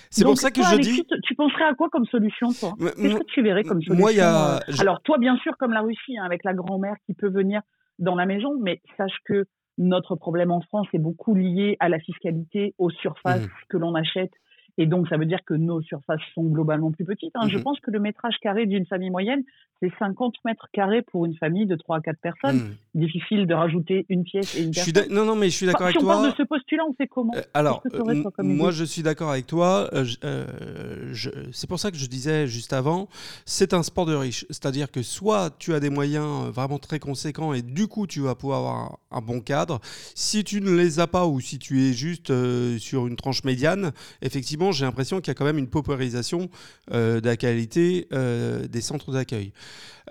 [0.10, 1.06] C'est pour ça que je dis.
[1.24, 2.74] Tu, penserais à quoi comme solution, toi?
[2.80, 4.58] Qu'est-ce que tu verrais comme solution moi, y a...
[4.58, 4.60] Euh?
[4.80, 7.62] Alors, toi, bien sûr, comme la Russie, hein, avec la grand-mère qui peut venir
[7.98, 9.46] dans la maison, mais sache que
[9.78, 13.52] notre problème en France est beaucoup lié à la fiscalité, aux surfaces mmh.
[13.70, 14.32] que l'on achète
[14.78, 17.32] et donc, ça veut dire que nos surfaces sont globalement plus petites.
[17.36, 17.48] Hein.
[17.48, 19.44] Je mmh pense que le métrage carré d'une famille moyenne,
[19.82, 22.58] c'est 50 mètres carrés pour une famille de 3 à 4 personnes.
[22.58, 22.76] Mmh.
[22.94, 25.08] Difficile de rajouter une pièce et une personne.
[25.10, 26.14] Non, non, mais je suis d'accord avec toi.
[26.14, 29.02] Si on part de ce postulat, on fait comment euh, Alors, euh, moi, je suis
[29.02, 29.90] d'accord avec toi.
[29.94, 31.14] Euh,
[31.52, 33.08] c'est pour ça que je disais juste avant,
[33.46, 34.46] c'est un sport de riche.
[34.50, 38.36] C'est-à-dire que soit tu as des moyens vraiment très conséquents et du coup, tu vas
[38.36, 39.80] pouvoir avoir un, bon cadre.
[40.14, 42.32] Si tu ne les as pas ou si tu es juste
[42.78, 43.92] sur une tranche médiane,
[44.22, 46.50] effectivement, j'ai l'impression qu'il y a quand même une paupérisation
[46.92, 49.54] de la qualité des centres d'accueil.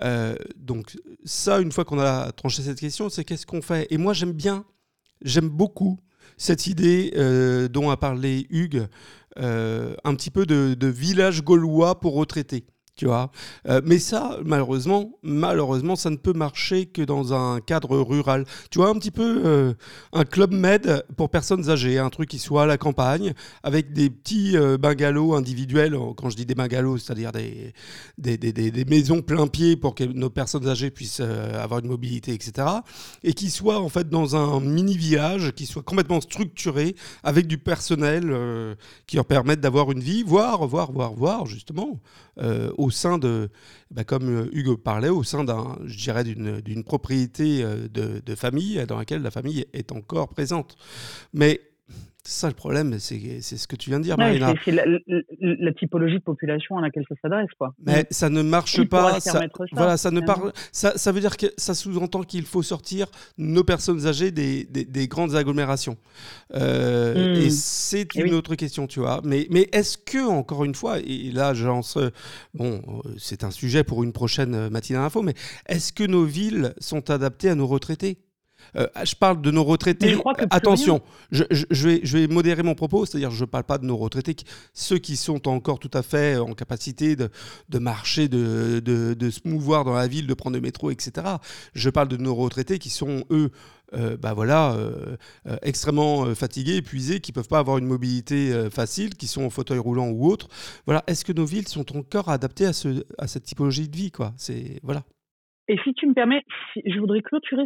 [0.03, 3.87] Euh, donc ça, une fois qu'on a tranché cette question, c'est qu'est-ce qu'on fait?
[3.89, 4.65] Et moi, j'aime bien,
[5.21, 5.99] j'aime beaucoup
[6.37, 7.11] cette idée
[7.71, 8.87] dont a parlé Hugues,
[9.37, 13.31] un petit peu de, de village gaulois pour retraités tu vois.
[13.67, 18.45] Euh, mais ça, malheureusement, malheureusement, ça ne peut marcher que dans un cadre rural.
[18.69, 19.73] Tu vois, un petit peu euh,
[20.13, 24.09] un club med pour personnes âgées, un truc qui soit à la campagne, avec des
[24.09, 25.97] petits euh, bungalows individuels.
[26.17, 27.73] Quand je dis des bungalows, c'est-à-dire des
[28.17, 32.33] des, des, des, maisons plein pied pour que nos personnes âgées puissent avoir une mobilité,
[32.33, 32.67] etc.
[33.23, 37.57] Et qui soit en fait dans un mini village, qui soit complètement structuré, avec du
[37.57, 38.35] personnel
[39.07, 41.99] qui leur permette d'avoir une vie, voire, voire, voire, voire, justement,
[42.37, 43.49] au sein de,
[43.91, 48.35] bah, comme euh, Hugo parlait, au sein d'un, je dirais, d'une propriété euh, de, de,
[48.35, 50.77] famille dans laquelle la famille est encore présente.
[51.33, 51.59] Mais
[52.23, 54.53] c'est ça le problème, c'est ce que tu viens de dire, Marina.
[54.63, 57.73] C'est la, typologie de population à laquelle ça s'adresse, quoi.
[57.83, 59.19] Mais ça ne marche pas.
[59.19, 60.51] Ça, voilà, ça ne parle.
[60.71, 63.07] Ça, ça, veut dire que ça sous-entend qu'il faut sortir
[63.39, 65.97] nos personnes âgées des, des, grandes agglomérations.
[66.53, 67.49] Euh, et hmm.
[67.49, 69.21] c'est une autre question, tu vois.
[69.23, 71.81] Mais, mais est-ce que encore une fois, et là, j'en
[72.53, 72.81] bon,
[73.17, 75.33] c'est un sujet pour une prochaine matinale info, mais
[75.67, 78.19] est-ce que nos villes sont adaptées à nos retraités?
[78.75, 80.17] Euh, je parle de nos retraités.
[80.49, 83.97] Attention, je, vais, je vais modérer mon propos, c'est-à-dire je ne parle pas de nos
[83.97, 84.35] retraités,
[84.73, 87.29] ceux qui sont encore tout à fait en capacité de,
[87.69, 91.27] de marcher, de, de, de, se mouvoir dans la ville, de prendre le métro, etc.
[91.73, 93.51] Je parle de nos retraités qui sont, eux,
[93.93, 95.17] euh, bah voilà, euh,
[95.61, 99.79] extrêmement fatigués, épuisés, qui ne peuvent pas avoir une mobilité facile, qui sont en fauteuil
[99.79, 100.47] roulant ou autre.
[100.85, 104.11] Voilà, est-ce que nos villes sont encore adaptées à, ce, à cette typologie de vie
[104.11, 104.33] quoi?
[104.37, 105.03] C'est voilà.
[105.67, 106.43] Et si tu me permets,
[106.85, 107.63] je voudrais clôturer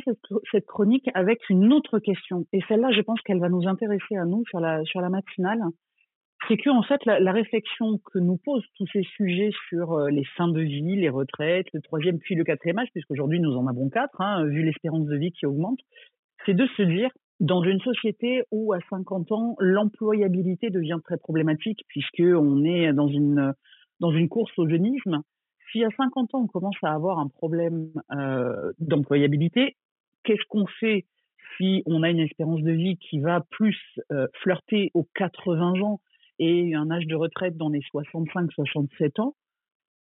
[0.51, 2.45] cette, chronique avec une autre question.
[2.53, 5.61] Et celle-là, je pense qu'elle va nous intéresser à nous sur la, matinale.
[6.47, 10.25] C'est que, en fait, la, réflexion que nous posent tous ces sujets sur euh, les
[10.37, 13.89] fins de vie, les retraites, le troisième puis le quatrième âge, puisqu'aujourd'hui nous en avons
[13.89, 15.79] quatre, hein, vu l'espérance de vie qui augmente,
[16.45, 21.83] c'est de se dire, dans une société où à 50 ans, l'employabilité devient très problématique,
[21.87, 23.53] puisqu'on est dans une,
[23.99, 25.21] dans une course au jeunisme,
[25.75, 29.75] si à 50 ans on commence à avoir un problème euh, d'employabilité,
[30.23, 31.05] qu'est-ce qu'on fait
[31.57, 33.77] si on a une espérance de vie qui va plus
[34.11, 35.99] euh, flirter aux 80 ans
[36.39, 39.35] et un âge de retraite dans les 65-67 ans?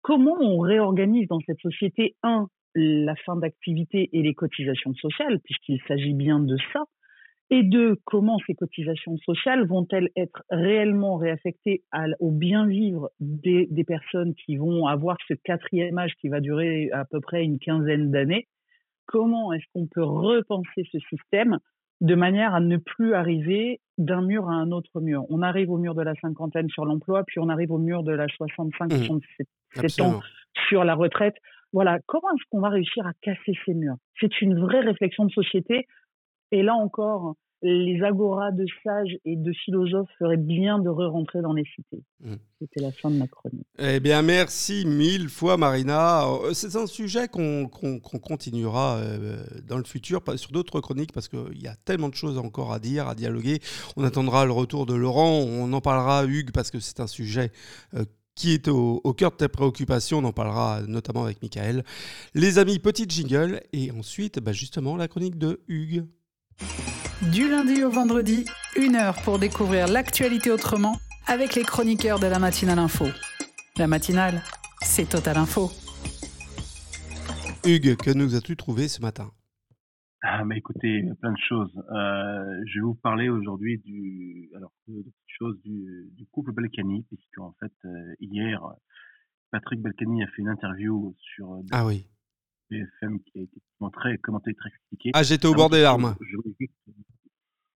[0.00, 5.80] Comment on réorganise dans cette société, un, la fin d'activité et les cotisations sociales, puisqu'il
[5.86, 6.84] s'agit bien de ça,
[7.52, 11.82] et deux, comment ces cotisations sociales vont-elles être réellement réaffectées
[12.20, 17.04] au bien vivre des, personnes qui vont avoir ce quatrième âge qui va durer à
[17.04, 18.46] peu près une quinzaine d'années?
[19.06, 21.58] Comment est-ce qu'on peut repenser ce système
[22.00, 25.24] de manière à ne plus arriver d'un mur à un autre mur?
[25.28, 28.12] On arrive au mur de la cinquantaine sur l'emploi, puis on arrive au mur de
[28.12, 29.20] la 65-67
[29.74, 30.02] mmh.
[30.02, 30.20] ans
[30.68, 31.34] sur la retraite.
[31.72, 33.96] Voilà, comment est-ce qu'on va réussir à casser ces murs?
[34.20, 35.88] C'est une vraie réflexion de société
[36.52, 41.52] et là encore, les agoras de sages et de philosophes feraient bien de re-rentrer dans
[41.52, 42.02] les cités.
[42.20, 42.34] Mmh.
[42.58, 43.66] C'était la fin de ma chronique.
[43.78, 46.26] Eh bien, merci mille fois, Marina.
[46.26, 51.60] Euh, c'est un sujet qu'on continuera euh, dans le futur, sur d'autres chroniques, parce qu'il
[51.60, 53.58] y a tellement de choses encore à dire, à dialoguer.
[53.96, 57.52] On attendra le retour de Laurent, on en parlera, Hugues, parce que c'est un sujet
[57.94, 60.18] euh, qui est au, cœur de tes préoccupations.
[60.18, 61.84] On en parlera notamment avec Michael.
[62.34, 66.06] Les amis, petite jingle, et ensuite, bah, justement, la chronique de Hugues.
[67.32, 68.44] Du lundi au vendredi,
[68.76, 70.96] une heure pour découvrir l'actualité autrement
[71.26, 73.06] avec les chroniqueurs de la matinale info.
[73.76, 74.42] La matinale,
[74.82, 75.70] c'est Total Info.
[77.64, 79.30] Hugues, que nous as-tu trouvé ce matin?
[80.22, 81.72] Ah, mais écoutez, plein de choses.
[81.76, 87.38] Euh, je vais vous parler aujourd'hui du, alors, de choses du, du couple Balkany, puisque
[87.38, 88.60] en fait, euh, hier,
[89.50, 92.06] Patrick Balkany a fait une interview sur ah oui.
[92.70, 93.60] BFM qui a été
[93.92, 95.10] très commenté, très critiqué.
[95.14, 96.14] Ah, j'étais au bord des larmes.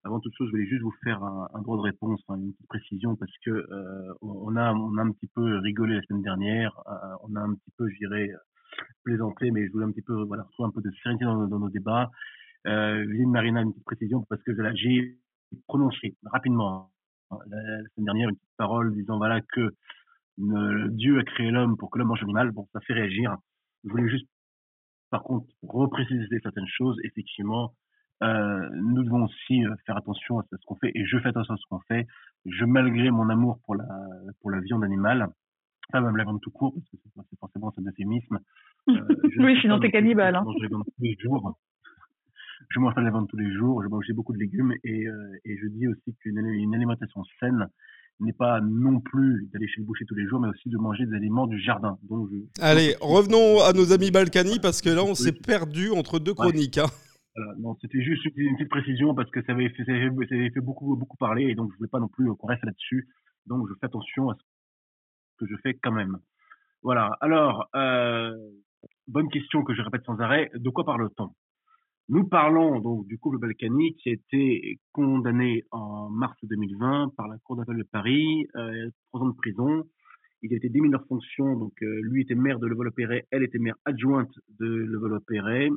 [0.04, 3.16] avant toute chose, je voulais juste vous faire un, droit de réponse, une petite précision,
[3.16, 7.16] parce que euh, on, a, on a un petit peu rigolé la semaine dernière, euh,
[7.24, 8.32] on a un petit peu, je dirais,
[9.04, 11.70] plaisanté, mais je voulais un petit peu voilà, retrouver un peu de sérénité dans, nos
[11.70, 12.12] débats.
[12.68, 15.18] Euh, Marina, une petite précision, parce que j'ai
[15.68, 16.92] prononcé rapidement
[17.32, 17.58] hein, la,
[17.90, 19.74] semaine dernière une petite parole disant voilà que
[20.38, 22.52] Dieu a créé l'homme pour que l'homme mange l'animal.
[22.52, 23.36] Bon, ça fait réagir.
[23.84, 24.28] Je voulais juste
[25.12, 27.74] par contre, repréciser certaines choses, effectivement,
[28.24, 31.54] euh, nous devons aussi euh, faire attention à ce qu'on fait, et je fais attention
[31.54, 32.08] à ce qu'on fait.
[32.46, 33.86] Je, malgré mon amour pour la,
[34.40, 35.28] pour la viande animale,
[35.92, 36.98] pas même la viande tout court, parce que
[37.30, 38.40] c'est forcément un euphémisme.
[38.88, 38.94] Euh,
[39.40, 40.36] oui, sinon t'es cannibale.
[40.36, 40.46] Hein.
[40.62, 41.60] Je mange tous les jours.
[42.70, 43.84] Je mange pas de la viande tous les jours.
[43.84, 47.68] Je mange beaucoup de légumes, et, euh, et je dis aussi qu'une une alimentation saine,
[48.20, 51.06] n'est pas non plus d'aller chez le boucher tous les jours, mais aussi de manger
[51.06, 51.98] des aliments du jardin.
[52.04, 56.34] Donc Allez, revenons à nos amis Balkany, parce que là, on s'est perdu entre deux
[56.34, 56.78] chroniques.
[56.78, 56.88] Hein.
[57.60, 60.96] non, c'était juste une petite précision, parce que ça avait fait, ça avait fait beaucoup,
[60.96, 63.08] beaucoup parler, et donc je ne voulais pas non plus qu'on reste là-dessus.
[63.48, 66.18] Donc je fais attention à ce que je fais quand même.
[66.84, 68.36] Voilà, alors, euh,
[69.08, 71.30] bonne question que je répète sans arrêt, de quoi parle-t-on?
[72.10, 77.38] Nous parlons donc du couple Balkany qui a été condamné en mars 2020 par la
[77.40, 79.84] Cour d'appel de Paris, euh, trois ans de prison.
[80.42, 83.44] Il a été démis de leur fonction, donc euh, lui était maire de Levallois-Perret, elle
[83.44, 85.70] était maire adjointe de Levallois-Perret,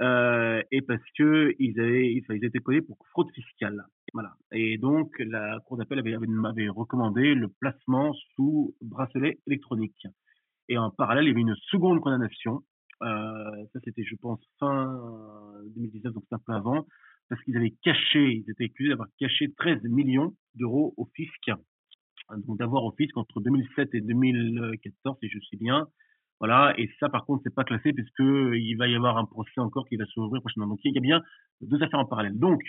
[0.00, 3.84] euh, et parce que ils avaient, connus pour fraude fiscale.
[4.12, 4.34] Voilà.
[4.52, 10.06] Et donc la Cour d'appel avait, recommandé le placement sous bracelet électronique.
[10.68, 12.62] Et en parallèle, il y avait une seconde condamnation
[13.00, 15.00] ça, c'était, je pense, fin
[15.74, 16.86] 2019, donc c'est un peu avant,
[17.28, 21.50] parce qu'ils avaient caché, ils étaient accusés d'avoir caché 13 millions d'euros au fisc.
[22.46, 25.86] Donc d'avoir au fisc entre 2007 et 2014, si je sais bien.
[26.40, 29.60] Voilà, et ça, par contre, c'est pas classé puisque il va y avoir un procès
[29.60, 30.68] encore qui va s'ouvrir prochainement.
[30.68, 31.22] Donc il y a bien
[31.62, 32.38] deux affaires en parallèle.
[32.38, 32.60] Donc,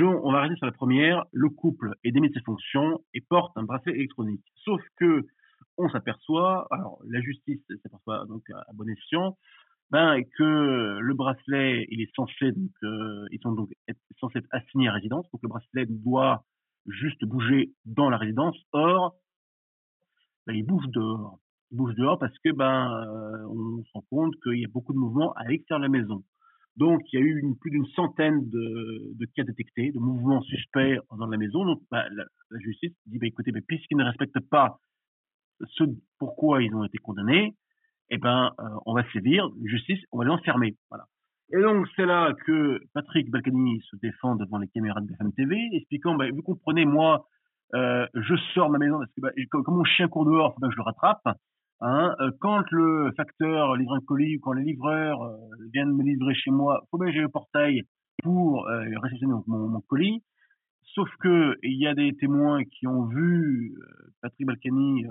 [0.00, 1.24] on va rester sur la première.
[1.32, 4.44] Le couple est démis de ses fonctions et porte un bracelet électronique.
[4.56, 5.24] Sauf que
[5.78, 9.36] on s'aperçoit, alors la justice s'aperçoit donc à bon escient,
[9.90, 14.88] ben, que le bracelet, il est censé donc, euh, ils donc être, censés être assignés
[14.88, 16.44] à résidence, donc le bracelet doit
[16.86, 18.56] juste bouger dans la résidence.
[18.72, 19.14] Or,
[20.46, 21.38] ben, il bouge dehors.
[21.70, 24.92] Il bouge dehors parce que ben, euh, on se rend compte qu'il y a beaucoup
[24.92, 26.22] de mouvements à l'extérieur de la maison.
[26.76, 31.26] Donc, il y a eu plus d'une centaine de, cas détectés, de mouvements suspects dans
[31.26, 31.64] la maison.
[31.64, 32.24] Donc, ben, la,
[32.60, 34.78] justice dit, ben, écoutez, ben, puisqu'ils ne respectent pas
[35.66, 35.84] ce
[36.18, 37.54] pourquoi ils ont été condamnés,
[38.10, 40.76] eh ben, euh, on va sévir, justice, on va les enfermer.
[40.90, 41.04] Voilà.
[41.52, 45.56] Et donc, c'est là que Patrick Balkany se défend devant les caméras de BFM TV,
[45.72, 47.26] expliquant, bah, vous comprenez, moi,
[47.74, 50.70] euh, je sors de ma maison parce que comme, mon chien court dehors, faut que
[50.70, 51.26] je le rattrape.
[51.80, 52.14] Hein.
[52.20, 55.36] Euh, quand le facteur livre un colis ou quand les livreurs euh,
[55.72, 57.82] viennent me livrer chez moi, faut bien que j'ai le portail
[58.22, 60.24] pour réceptionner mon, colis.
[60.94, 63.76] Sauf que il y a des témoins qui ont vu
[64.20, 65.06] Patrick Balkany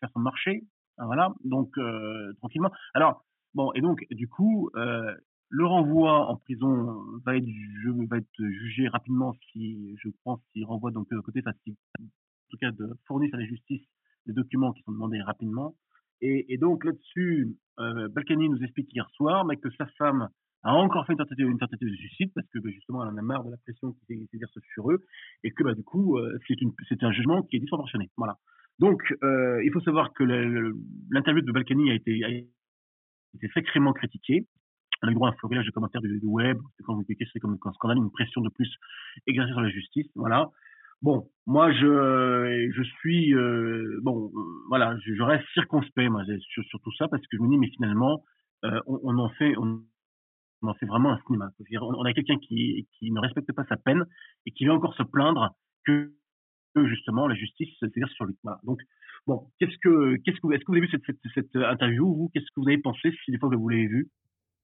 [0.00, 0.64] faire son marché,
[0.98, 2.70] ah, voilà, donc euh, tranquillement.
[2.94, 5.14] Alors bon, et donc du coup, euh,
[5.48, 7.48] le renvoi en prison va être,
[8.38, 12.04] jugé rapidement si, je pense, s'il renvoie donc de côté, enfin, si, en
[12.50, 13.82] tout cas, de fournir à la justice
[14.26, 15.74] les documents qui sont demandés rapidement.
[16.20, 20.28] Et, et donc là-dessus, euh, Balkany nous explique hier soir, mais que sa femme
[20.64, 23.44] a encore fait une tentative, de suicide parce que bah, justement elle en a marre
[23.44, 25.00] de la pression qui s'exerce sur eux
[25.42, 26.38] et que bah, du coup euh,
[26.88, 28.10] c'est un jugement qui est disproportionné.
[28.16, 28.38] Voilà.
[28.78, 34.46] Donc, euh, il faut savoir que l'interview de Balkany a été, a été sacrément critiquée.
[35.02, 37.58] On a eu droit à un florilège de commentaires du, web, quand vous c'est comme
[37.62, 38.68] un scandale, une pression de plus
[39.26, 40.06] exercée sur la justice.
[40.16, 40.50] Voilà.
[41.02, 44.32] Bon, moi, je, je suis, euh, bon,
[44.68, 46.10] voilà, je, reste circonspect
[46.40, 48.24] sur, tout ça parce que je me dis, mais finalement,
[48.62, 49.82] on, on, en fait, on,
[50.74, 51.50] fait vraiment un cinéma.
[51.80, 54.04] On a quelqu'un qui, ne respecte pas sa peine
[54.46, 55.54] et qui vient encore se plaindre
[55.84, 56.10] que
[56.76, 58.36] justement la justice c'est-à-dire sur lui.
[58.42, 58.60] Voilà.
[58.64, 58.80] Donc
[59.26, 62.30] bon, qu'est-ce que qu'est-ce que est-ce que vous avez vu cette, cette interview vous?
[62.32, 64.08] Qu'est-ce que vous avez pensé si des fois que vous l'avez vu?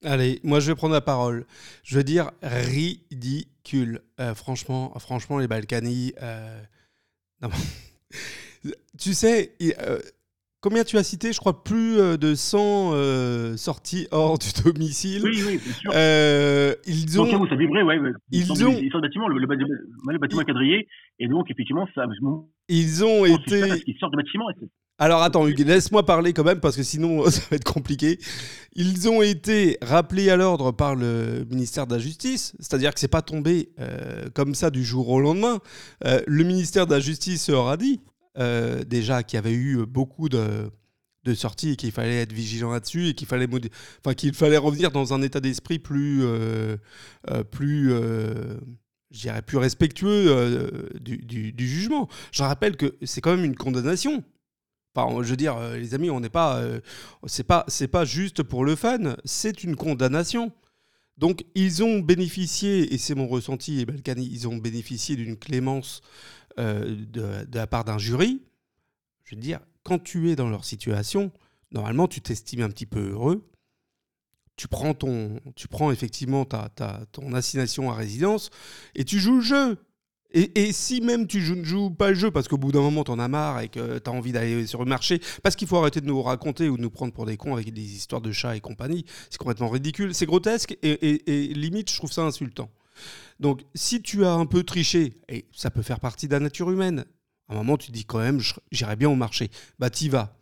[0.03, 1.45] Allez, moi je vais prendre la parole.
[1.85, 4.01] Je veux dire ridicule.
[4.19, 6.15] Euh, franchement, franchement les Balkany.
[6.23, 6.63] Euh...
[8.99, 9.99] Tu sais, euh,
[10.63, 15.23] Combien tu as cité Je crois plus euh, de 100 euh, sorties hors du domicile.
[15.25, 15.91] Oui, oui, bien sûr.
[15.95, 17.25] Euh, ils ont.
[17.25, 17.99] Donc, ça vibrait, ouais.
[18.31, 18.71] Ils, ils ont.
[18.71, 20.87] Ils sont le bâtiment, le, le, le bâtiment quadrillé,
[21.19, 22.05] et donc effectivement, ça.
[22.69, 23.83] Ils ont été.
[23.87, 24.47] Ils sortent du bâtiment.
[25.03, 28.19] Alors attends, Hugues, laisse-moi parler quand même parce que sinon ça va être compliqué.
[28.75, 33.09] Ils ont été rappelés à l'ordre par le ministère de la Justice, c'est-à-dire que c'est
[33.09, 35.59] pas tombé euh, comme ça du jour au lendemain.
[36.05, 38.01] Euh, le ministère de la Justice aura dit
[38.39, 40.71] euh, déjà qu'il y avait eu beaucoup de,
[41.35, 43.49] sorties et qu'il fallait être vigilant là-dessus et qu'il fallait,
[44.05, 46.77] enfin, qu'il fallait revenir dans un état d'esprit plus, euh,
[47.31, 47.93] euh, plus
[49.11, 52.09] dirais, plus respectueux du, du, du, jugement.
[52.33, 54.25] Je rappelle que c'est quand même une condamnation.
[54.95, 56.63] Enfin, je veux dire, les amis, on n'est pas,
[57.27, 60.53] c'est pas, c'est pas juste pour le fun, c'est une condamnation.
[61.21, 66.01] Donc, ils ont bénéficié, et c'est mon ressenti, et Balkany, ils ont bénéficié d'une clémence
[66.59, 68.43] euh, de, la part d'un jury,
[69.25, 71.33] je veux dire, quand tu es dans leur situation,
[71.71, 73.47] normalement, tu t'estimes un petit peu heureux.
[74.57, 78.51] Tu prends, ton, tu prends effectivement ta, ta, ton assignation à résidence
[78.95, 79.79] et tu joues le jeu.
[80.33, 83.11] Et, si même tu ne joues, pas le jeu parce qu'au bout d'un moment tu
[83.11, 85.77] en as marre et que tu as envie d'aller sur le marché, parce qu'il faut
[85.77, 88.31] arrêter de nous raconter ou de nous prendre pour des cons avec des histoires de
[88.31, 92.71] chats et compagnie, c'est complètement ridicule, c'est grotesque et, limite je trouve ça insultant.
[93.41, 96.71] Donc, si tu as un peu triché, et ça peut faire partie de la nature
[96.71, 97.07] humaine,
[97.49, 98.39] à un moment, tu te dis quand même,
[98.71, 99.51] j'irai bien au marché.
[99.79, 100.37] Bah, t'y vas.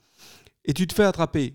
[0.65, 1.55] Et tu te fais attraper.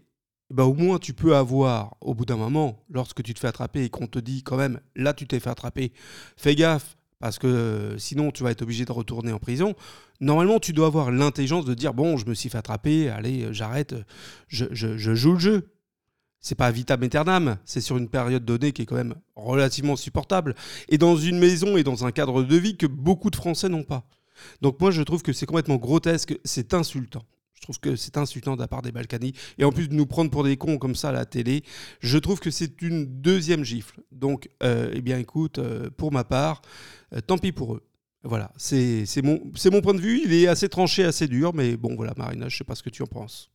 [0.50, 3.84] Bah, au moins, tu peux avoir, au bout d'un moment, lorsque tu te fais attraper
[3.84, 5.92] et qu'on te dit quand même, là, tu t'es fait attraper,
[6.38, 9.76] fais gaffe, parce que euh, sinon, tu vas être obligé de retourner en prison.
[10.22, 13.96] Normalement, tu dois avoir l'intelligence de dire, bon, je me suis fait attraper, allez, j'arrête,
[14.48, 15.73] je, je, je joue le jeu
[16.44, 20.54] c'est pas vitam aeternam, c'est sur une période donnée qui est quand même relativement supportable,
[20.90, 23.84] et dans une maison et dans un cadre de vie que beaucoup de Français n'ont
[23.84, 24.04] pas.
[24.62, 27.24] Donc moi je trouve que c'est complètement grotesque, c'est insultant.
[27.56, 29.32] Je trouve que c'est insultant de la part des Balkany.
[29.58, 31.64] Et en plus de nous prendre pour des cons comme ça à la télé,
[32.02, 34.02] je trouve que c'est une deuxième gifle.
[34.12, 36.62] Donc, euh, eh bien écoute, euh, pour ma part,
[37.16, 37.84] euh, tant pis pour eux.
[38.26, 39.40] Voilà, c'est mon,
[39.72, 40.22] mon point de vue.
[40.26, 42.90] Il est assez tranché, assez dur, mais bon, voilà, Marina, je sais pas ce que
[42.90, 43.53] tu en penses.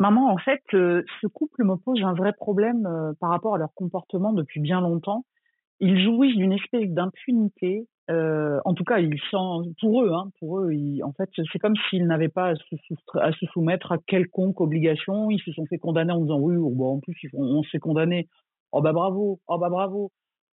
[0.00, 3.58] Maman, en fait, euh, ce couple me pose un vrai problème euh, par rapport à
[3.58, 5.26] leur comportement depuis bien longtemps.
[5.78, 7.86] Ils jouissent d'une espèce d'impunité.
[8.10, 10.72] Euh, en tout cas, ils sont pour eux, hein, pour eux,
[11.04, 15.30] en fait, c'est comme s'ils n'avaient pas à se, soumettre à quelconque obligation.
[15.30, 18.26] Ils se sont fait condamner en disant oui, bon, en plus, on, on s'est condamné.
[18.72, 20.12] Oh bah bravo, oh bah bravo.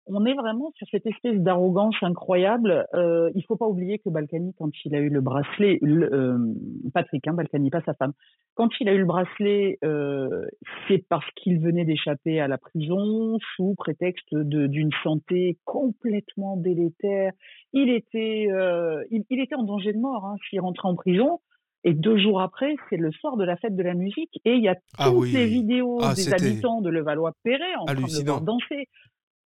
[0.06, 2.86] On est vraiment sur cette espèce d'arrogance incroyable.
[2.94, 6.38] Euh, il faut pas oublier que Balkany, quand il a eu le bracelet, euh,
[6.92, 8.12] Patrick, hein, Balkany, pas sa femme,
[8.54, 10.46] quand il a eu le bracelet, euh,
[10.86, 17.32] c'est parce qu'il venait d'échapper à la prison sous prétexte d'une santé complètement délétère.
[17.72, 21.40] Il était, euh, il, était en danger de mort hein, s'il rentrait en prison.
[21.84, 24.62] Et deux jours après, c'est le soir de la fête de la musique, et il
[24.62, 28.88] y a ah toutes les vidéos ah, des habitants de Levallois-Perret en train de danser.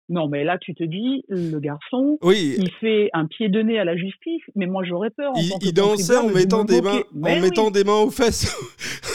[0.10, 2.56] Non, mais là, tu te dis, le garçon, oui.
[2.58, 5.32] il fait un pied de nez à la justice, mais moi, j'aurais peur.
[5.36, 8.56] En il, il dansait en mettant, des mains, en mettant des mains aux fesses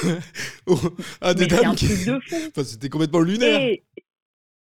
[1.22, 1.86] à des dames qui...
[2.11, 3.59] enfin, C'était complètement lunaire.
[3.59, 3.84] Et,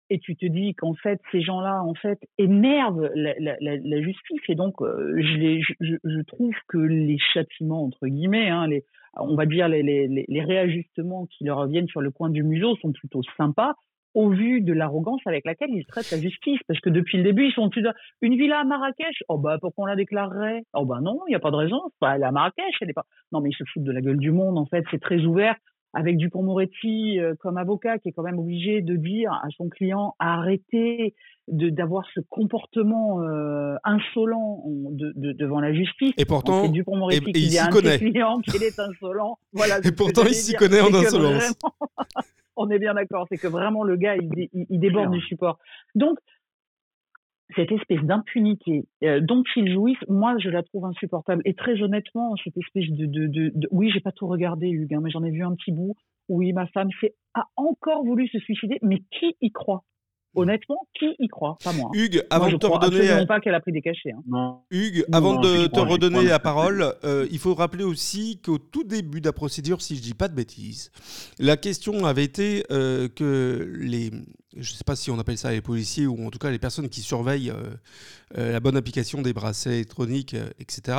[0.09, 4.41] et tu te dis qu'en fait, ces gens-là, en fait, énervent la, la, la, justice.
[4.47, 8.85] Et donc, euh, je, les, je, je, trouve que les châtiments, entre guillemets, hein, les,
[9.15, 12.77] on va dire les, les, les réajustements qui leur reviennent sur le coin du museau
[12.77, 13.73] sont plutôt sympas
[14.13, 16.59] au vu de l'arrogance avec laquelle ils traitent la justice.
[16.67, 17.69] Parce que depuis le début, ils sont
[18.21, 19.23] une villa à Marrakech.
[19.29, 20.63] Oh bah pourquoi on la déclarerait?
[20.73, 21.81] Oh bah non, il n'y a pas de raison.
[22.01, 23.05] Bah, elle est à Marrakech, elle est pas.
[23.31, 24.83] Non mais ils se foutent de la gueule du monde en fait.
[24.91, 25.55] C'est très ouvert.
[25.95, 30.15] Avec Dupont-Moretti euh, comme avocat qui est quand même obligé de dire à son client
[30.17, 31.13] arrêtez
[31.47, 36.13] de d'avoir ce comportement euh, insolent de, de, devant la justice.
[36.17, 39.37] Et pourtant, Dupont-Moretti qui dit à un client qu'il est insolent.
[39.51, 39.77] Voilà.
[39.83, 41.53] Et pourtant, il s'y connaît en insolence.
[42.55, 43.25] On est bien d'accord.
[43.29, 45.57] C'est que vraiment le gars, il, il, déborde du support.
[45.95, 46.17] Donc,
[47.55, 51.41] cette espèce d'impunité euh, dont ils jouissent, moi, je la trouve insupportable.
[51.45, 53.67] Et très honnêtement, cette espèce de, de, de, de...
[53.71, 55.95] oui, j'ai pas tout regardé, Hugues, hein, mais j'en ai vu un petit bout.
[56.29, 56.89] Oui, ma femme
[57.33, 59.83] a encore voulu se suicider, mais qui y croit?
[60.35, 61.57] Honnêtement, qui y croit?
[61.63, 61.89] Pas moi.
[61.93, 63.25] Hugues, avant de te redonner.
[63.27, 64.13] pas qu'elle a pris des cachets.
[64.33, 64.57] Hein.
[64.71, 69.21] Hugues, avant de te redonner la parole, euh, il faut rappeler aussi qu'au tout début
[69.21, 70.91] de la procédure, si je dis pas de bêtises,
[71.39, 74.11] la question avait été euh, que les,
[74.55, 76.59] je ne sais pas si on appelle ça les policiers ou en tout cas les
[76.59, 77.73] personnes qui surveillent euh,
[78.37, 80.97] euh, la bonne application des bracelets électroniques, euh, etc.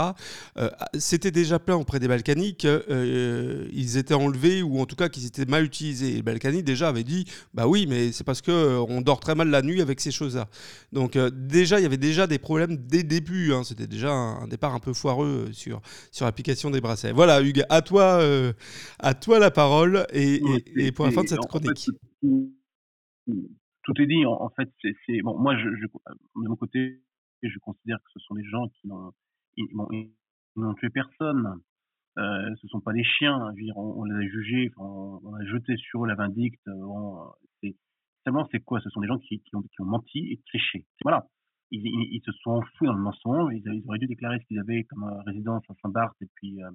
[0.98, 5.44] C'était déjà plein auprès des Balkaniques, ils étaient enlevés ou en tout cas qu'ils étaient
[5.44, 6.12] mal utilisés.
[6.12, 9.48] les Balkaniques déjà avaient dit, bah oui, mais c'est parce que on dort très mal
[9.50, 10.48] la nuit avec ces choses-là.
[10.92, 13.52] Donc déjà, il y avait déjà des problèmes dès le début.
[13.52, 13.62] Hein.
[13.64, 15.80] C'était déjà un, départ un peu foireux sur
[16.12, 17.12] sur l'application des bracelets.
[17.12, 18.20] Voilà, Hugues, à toi,
[18.98, 20.40] à toi la parole et,
[20.76, 21.88] et, pour la fin de cette chronique
[23.26, 24.24] tout est dit.
[24.26, 24.70] En, fait,
[25.06, 25.38] c'est bon.
[25.38, 25.88] Moi, je, de
[26.34, 27.00] mon côté,
[27.42, 29.12] je considère que ce sont des gens qui n'ont
[30.56, 31.60] n'ont tué personne.
[32.16, 33.52] Euh, ce sont pas des chiens.
[33.54, 36.62] Dire, on, les a jugés, on, a jeté sur eux la vindicte.
[37.60, 37.76] c'est
[38.24, 38.80] seulement c'est quoi?
[38.80, 40.86] Ce sont des gens qui, ont, menti et triché.
[41.02, 41.26] Voilà.
[41.70, 43.52] Ils, se sont enfouis dans le mensonge.
[43.54, 46.70] Ils, auraient dû déclarer ce qu'ils avaient comme résidence à Saint-Barth et puis euh,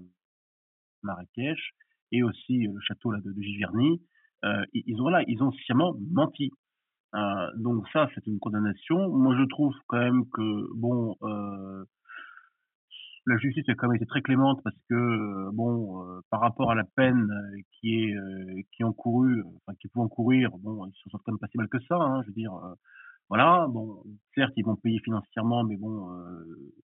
[1.03, 1.73] Marrakech
[2.11, 3.97] et aussi euh, le château là, de, Giverny euh,
[4.73, 6.51] ils ont ils ont sciemment menti.
[7.15, 9.09] Euh, donc ça, c'est une condamnation.
[9.09, 11.83] Moi, je trouve quand même que bon, euh,
[13.25, 16.71] la justice a quand même été très clémente parce que euh, bon, euh, par rapport
[16.71, 17.27] à la peine
[17.73, 18.15] qui est
[18.73, 21.67] qui encourue, enfin qui peut encourir, bon, ils se sont quand même pas si mal
[21.69, 21.95] que ça.
[21.95, 22.53] Hein, je veux dire,
[23.29, 23.67] voilà.
[23.69, 24.03] Bon,
[24.35, 26.09] certes, ils vont payer financièrement, mais bon,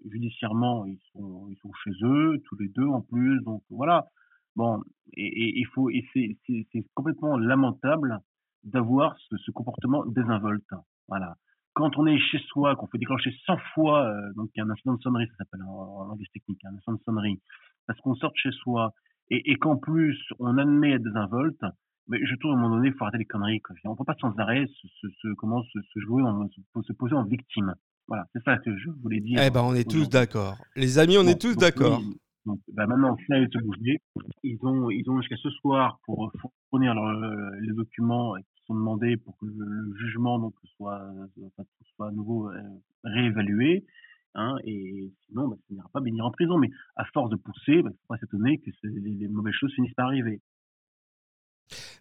[0.10, 3.42] judiciairement, ils sont ils sont chez eux tous les deux en plus.
[3.44, 4.08] Donc voilà.
[4.56, 4.82] Bon,
[5.14, 8.20] et il faut, et c'est complètement lamentable
[8.64, 10.70] d'avoir ce, ce, comportement désinvolte.
[11.08, 11.36] Voilà.
[11.74, 14.66] Quand on est chez soi, qu'on fait déclencher 100 fois, euh, donc il y a
[14.66, 17.42] un incident de sonnerie, ça s'appelle en, langage technique, un incident de sonnerie,
[17.86, 18.94] parce qu'on sort de chez soi
[19.30, 21.64] et, et qu'en plus on admet être désinvolte,
[22.08, 23.62] mais je trouve à un moment donné, il faut arrêter les conneries.
[23.62, 23.76] Quoi.
[23.86, 26.48] On peut pas sans arrêt se, se, comment se, se jouer, en,
[26.84, 27.74] se, poser en victime.
[28.08, 29.42] Voilà, c'est ça que je voulais dire.
[29.44, 30.58] Eh ben, on est tous d'accord.
[30.76, 32.00] Les amis, on est tous d'accord.
[32.46, 34.00] Donc, bah maintenant, ça se bouger.
[34.44, 36.32] Ils ont, ils ont jusqu'à ce soir pour
[36.70, 41.02] fournir les documents qui sont demandés pour que le, jugement donc soit,
[41.96, 42.62] soit à nouveau euh,
[43.04, 43.86] réévalué.
[44.36, 46.58] Hein, et sinon, bah, ça n'ira pas bénir en prison.
[46.58, 49.54] Mais à force de pousser, bah, il ne faut pas s'étonner que les, les mauvaises
[49.54, 50.42] choses finissent par arriver.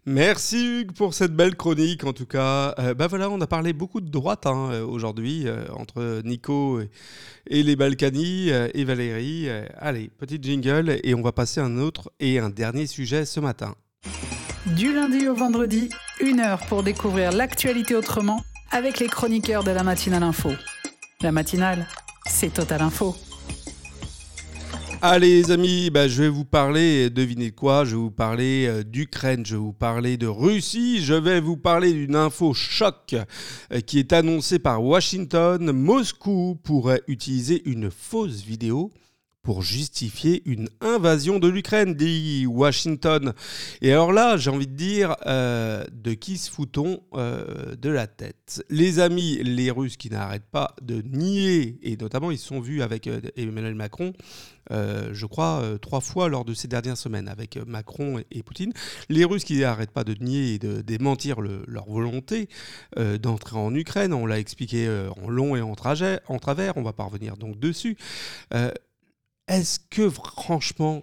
[0.07, 2.75] Merci Hugues pour cette belle chronique en tout cas.
[2.79, 6.81] Euh, bah voilà, on a parlé beaucoup de droite hein, euh, aujourd'hui euh, entre Nico
[7.49, 9.49] et, les Balkany et Valérie.
[9.79, 13.75] allez, petite jingle et on va passer un autre et un dernier sujet ce matin.
[14.77, 15.89] Du lundi au vendredi,
[16.21, 20.51] une heure pour découvrir l'actualité autrement avec les chroniqueurs de la matinale info.
[21.23, 21.87] La matinale,
[22.27, 23.15] c'est Total Info.
[25.07, 28.83] Allez les amis, bah, je vais vous parler, devinez quoi, je vais vous parler euh,
[28.83, 33.81] d'Ukraine, je vais vous parler de Russie, je vais vous parler d'une info choc euh,
[33.81, 35.73] qui est annoncée par Washington.
[35.73, 38.93] Moscou pourrait utiliser une fausse vidéo
[39.45, 43.35] pour justifier une invasion de l'Ukraine, dit Washington.
[43.83, 48.07] Et alors là, j'ai envie de dire, euh, de qui se fout-on euh, de la
[48.07, 48.65] tête?
[48.71, 52.83] Les amis, les Russes qui n'arrêtent pas de nier, et notamment ils se sont vus
[52.83, 54.15] avec euh, Emmanuel Macron,
[54.71, 58.73] je crois, trois fois lors de ces dernières semaines, avec Macron et, Poutine.
[59.09, 62.49] Les Russes qui n'arrêtent pas de nier et de démentir leur volonté
[62.97, 64.89] d'entrer en Ukraine, on l'a expliqué
[65.23, 66.21] en long et en, travers,
[66.77, 67.97] on va pas revenir donc dessus
[69.49, 71.03] est-ce que franchement,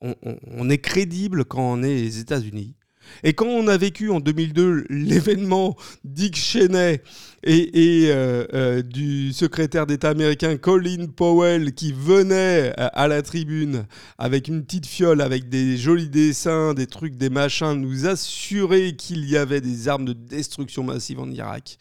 [0.00, 2.74] on, est crédible quand on est les États-Unis?
[3.22, 7.02] Et quand on a vécu en 2002 l'événement Dick Cheney
[7.44, 13.86] et, euh, euh, du secrétaire d'État américain Colin Powell qui venait à la tribune
[14.18, 19.28] avec une petite fiole avec des jolis dessins, des trucs, des machins, nous assurer qu'il
[19.28, 21.78] y avait des armes de destruction massive en Irak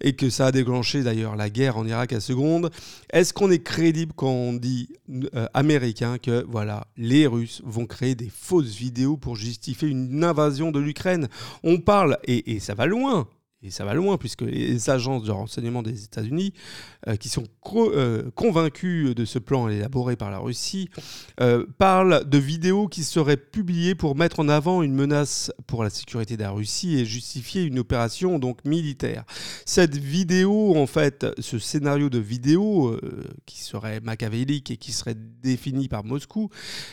[0.00, 2.70] et que ça a déclenché d'ailleurs la guerre en Irak à seconde.
[3.12, 4.88] Est-ce qu'on est crédible quand on dit
[5.34, 10.55] euh, américain que voilà, les Russes vont créer des fausses vidéos pour justifier une invasion
[10.56, 11.28] de l'Ukraine
[11.62, 13.28] On parle, et ça va loin,
[13.62, 16.52] et ça va loin, puisque les agences de renseignement des États-Unis,
[17.08, 17.44] euh, qui sont
[17.74, 20.90] euh, convaincus de ce plan élaboré par la Russie,
[21.40, 25.90] euh, parlent de vidéos qui seraient publiées pour mettre en avant une menace pour la
[25.90, 29.24] sécurité de la Russie et justifier une opération donc militaire.
[29.64, 32.98] Cette vidéo, en fait, ce scénario de vidéo,
[33.46, 36.50] qui serait machiavélique et qui serait défini par Moscou,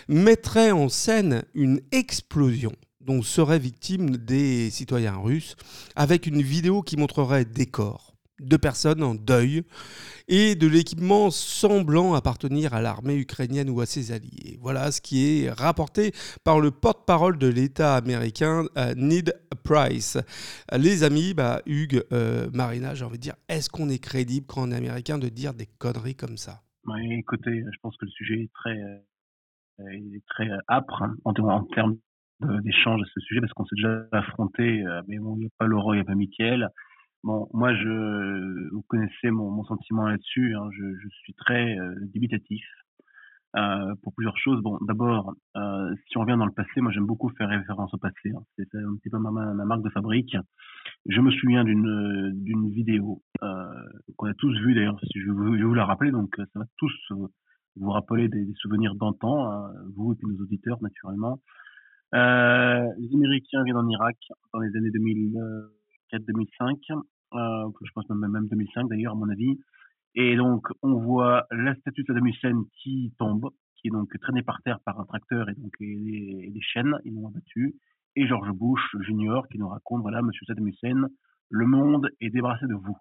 [0.07, 2.71] mettrait en scène une explosion
[3.05, 5.55] dont seraient victimes des citoyens russes,
[5.95, 9.63] avec une vidéo qui montrerait des corps de personnes en deuil
[10.27, 14.57] et de l'équipement semblant appartenir à l'armée ukrainienne ou à ses alliés.
[14.61, 16.11] Voilà ce qui est rapporté
[16.43, 19.33] par le porte-parole de l'État américain, euh, Ned
[19.63, 20.17] Price.
[20.71, 24.67] Les amis, bah, Hugues, euh, Marina, j'ai envie de dire, est-ce qu'on est crédible quand
[24.67, 26.61] on est américain de dire des conneries comme ça?
[27.11, 28.77] Écoutez, je pense que le sujet est très,
[29.79, 31.97] euh, très âpre hein, en termes
[32.63, 35.49] d'échange à ce sujet parce qu'on s'est déjà affronté, euh, mais bon, il n'y a
[35.57, 36.69] pas Laurent, il n'y a pas Mickaël.
[37.23, 40.55] Bon, moi, je, vous connaissez mon, mon sentiment là-dessus.
[40.55, 42.65] Hein, je, je, suis très euh, débitatif
[43.55, 44.61] euh, pour plusieurs choses.
[44.61, 47.97] Bon, d'abord, euh, si on revient dans le passé, moi, j'aime beaucoup faire référence au
[47.97, 48.31] passé.
[48.35, 48.41] Hein.
[48.57, 50.35] C'est un petit peu ma, ma, marque de fabrique.
[51.05, 53.65] Je me souviens d'une d'une vidéo euh,
[54.17, 54.99] qu'on a tous vue d'ailleurs.
[54.99, 56.91] Si je, je vais vous la rappeler, donc ça va tous
[57.75, 61.39] vous rappeler des, des souvenirs d'antan, hein, vous et puis nos auditeurs naturellement.
[62.13, 64.17] Euh, les Américains viennent en Irak
[64.53, 67.01] dans les années 2004-2005,
[67.33, 69.59] euh, je pense même, même 2005 d'ailleurs à mon avis.
[70.13, 74.43] Et donc on voit la statue de Saddam Hussein qui tombe, qui est donc traînée
[74.43, 77.73] par terre par un tracteur et donc les, les chaînes, ils l'ont abattu.
[78.15, 81.07] Et George Bush Junior qui nous raconte voilà Monsieur Saddam Hussein,
[81.49, 82.97] le monde est débarrassé de vous.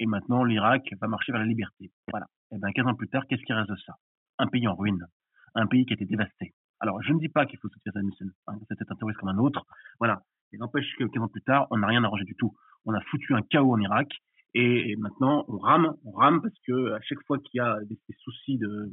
[0.00, 1.92] Et maintenant l'Irak va marcher vers la liberté.
[2.10, 2.26] Voilà.
[2.52, 3.94] Et ben 15 ans plus tard, qu'est-ce qui reste de ça?
[4.38, 5.06] Un pays en ruine,
[5.54, 6.52] un pays qui a été dévasté.
[6.80, 8.26] Alors, je ne dis pas qu'il faut soutenir Saddam Hussein.
[8.46, 9.66] Hein, C'était un terroriste comme un autre.
[9.98, 10.22] Voilà.
[10.52, 12.54] Et n'empêche que 15 ans plus tard, on n'a rien arrangé du tout.
[12.84, 14.08] On a foutu un chaos en Irak.
[14.54, 17.98] Et, maintenant, on rame, on rame parce que à chaque fois qu'il y a des,
[18.18, 18.90] soucis de,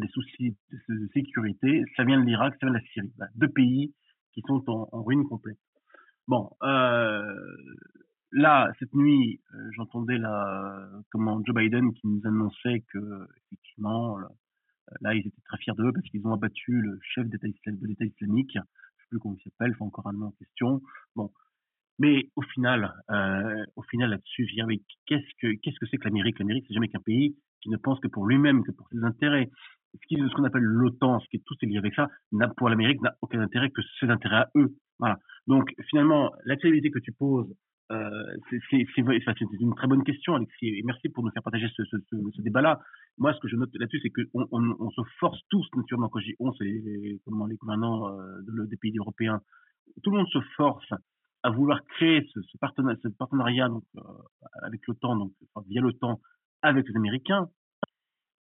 [0.00, 0.56] des soucis
[0.88, 3.12] de, sécurité, ça vient de l'Irak, ça vient de la Syrie.
[3.34, 3.92] deux pays
[4.32, 5.58] qui sont en, ruine complète.
[6.28, 7.56] Bon, euh,
[8.30, 14.18] là, cette nuit, euh, j'entendais la, comment Joe Biden qui nous annonçait que effectivement
[15.00, 18.52] Là, ils étaient très fiers d'eux parce qu'ils ont abattu le chef de l'État islamique.
[18.54, 20.80] Je ne sais plus comment il s'appelle, faut encore un nom en question.
[21.16, 21.30] Bon.
[21.98, 26.04] Mais au final, euh, au final là-dessus, je mais qu'est-ce que qu'est-ce que c'est que
[26.04, 26.38] l'Amérique?
[26.38, 29.50] L'Amérique, c'est jamais qu'un pays qui ne pense que pour lui-même, que pour ses intérêts.
[29.94, 32.08] Ce ce qu'on appelle l'OTAN, ce qui est tout est lié avec ça,
[32.56, 34.76] pour l'Amérique n'a aucun intérêt que ses intérêts à eux.
[34.98, 35.18] Voilà.
[35.46, 37.52] Donc finalement, la que tu poses
[37.90, 38.84] euh, c'est
[39.60, 42.80] une très bonne question, Alexis, et merci pour nous faire partager ce, débat-là.
[43.16, 46.20] Moi, ce que je note là-dessus, c'est qu'on on, on, se force tous, naturellement, quand
[46.20, 49.40] je dis on, les, comment, les gouvernants euh, de, des pays européens,
[50.02, 50.92] tout le monde se force
[51.42, 54.00] à vouloir créer ce, partenariat, euh,
[54.64, 55.32] avec l'OTAN, donc
[55.66, 56.20] via l'OTAN,
[56.60, 57.48] avec les Américains.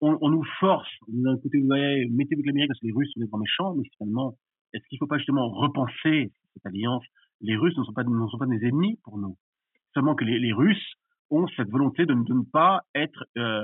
[0.02, 3.12] On, on nous force, d'un côté, vous voyez, mettez avec l'Amérique parce que les Russes
[3.14, 4.38] sont des grands méchants, mais finalement,
[4.74, 7.04] est-ce qu'il ne faut pas justement repenser cette alliance
[7.42, 9.38] les Russes ne sont pas, des ennemis pour nous.
[9.94, 10.94] Seulement que les, Russes
[11.30, 13.62] ont cette volonté de, ne pas être euh,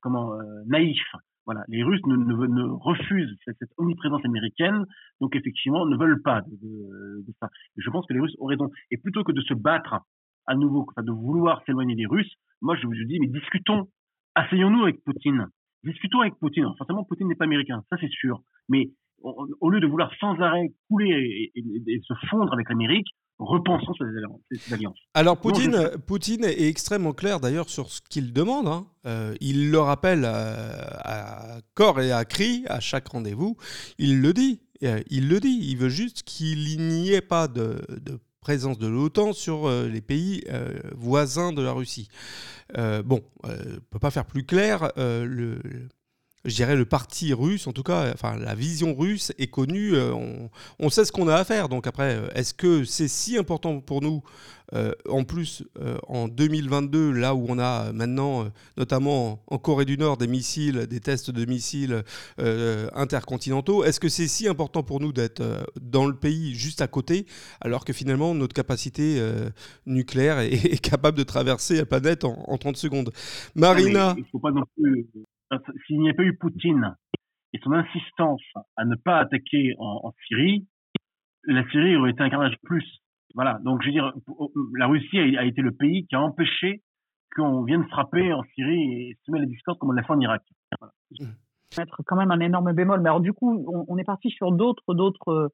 [0.00, 1.14] comment euh, naïfs.
[1.44, 4.84] Voilà, les Russes ne, refusent cette, omniprésence américaine,
[5.20, 7.48] donc effectivement ne veulent pas de, ça.
[7.76, 8.70] Je pense que les Russes ont raison.
[8.90, 10.00] Et plutôt que de se battre
[10.46, 13.88] à nouveau, de vouloir s'éloigner des Russes, moi je vous dis, mais discutons,
[14.36, 15.48] asseyons-nous avec Poutine,
[15.82, 16.66] discutons avec Poutine.
[16.78, 18.40] forcément, Poutine n'est pas américain, ça c'est sûr.
[18.68, 18.90] Mais
[19.22, 21.10] au, lieu de vouloir sans arrêt couler
[21.54, 23.06] et, et- et se fondre avec l'Amérique,
[23.38, 24.40] repensons ces alliances.
[24.50, 24.98] ces alliances.
[25.14, 28.68] Alors Non, je Poutine, est extrêmement clair d'ailleurs sur ce qu'il demande.
[28.68, 28.86] hein.
[29.06, 30.72] Euh, il le rappelle euh,
[31.04, 33.56] à corps et à cri à chaque rendez-vous.
[33.98, 34.60] Il le dit.
[34.84, 35.58] Euh, il le dit.
[35.70, 40.00] Il veut juste qu'il n'y ait pas de, de présence de l'OTAN sur euh, les
[40.00, 42.08] pays euh, voisins de la Russie.
[42.78, 44.90] Euh, bon, euh, on peut pas faire plus clair.
[44.98, 45.60] euh, le,
[46.44, 49.94] je dirais le parti russe, en tout cas, enfin la vision russe est connue.
[49.94, 51.68] euh, on, on sait ce qu'on a à faire.
[51.68, 54.22] Donc après, euh, est-ce que c'est si important pour nous
[54.74, 59.84] euh, en plus, euh, en 2022, là où on a maintenant, euh, notamment en Corée
[59.84, 62.02] du Nord, des missiles, des tests de missiles
[62.94, 65.42] intercontinentaux, est-ce que c'est si important pour nous d'être
[65.80, 67.26] dans le pays juste à côté,
[67.60, 69.20] alors que finalement notre capacité
[69.86, 73.12] nucléaire est, est capable de traverser la planète en, en 30 secondes?
[73.54, 75.06] Marina, Ah, il faut pas non plus.
[75.86, 76.96] S'il n'y avait pas eu Poutine
[77.52, 78.42] et son insistance
[78.76, 80.66] à ne pas attaquer en, Syrie,
[81.44, 82.84] la Syrie aurait été un carnage plus.
[83.34, 83.58] Voilà.
[83.64, 84.12] Donc, je veux dire,
[84.76, 86.82] la Russie a, été le pays qui a empêché
[87.34, 90.42] qu'on vienne frapper en Syrie et semer la discorde comme on l'a fait en Irak.
[90.78, 91.32] Voilà.
[91.78, 93.00] mettre quand même un énorme bémol.
[93.00, 95.50] Mais alors du coup, on, est parti sur d'autres, d'autres.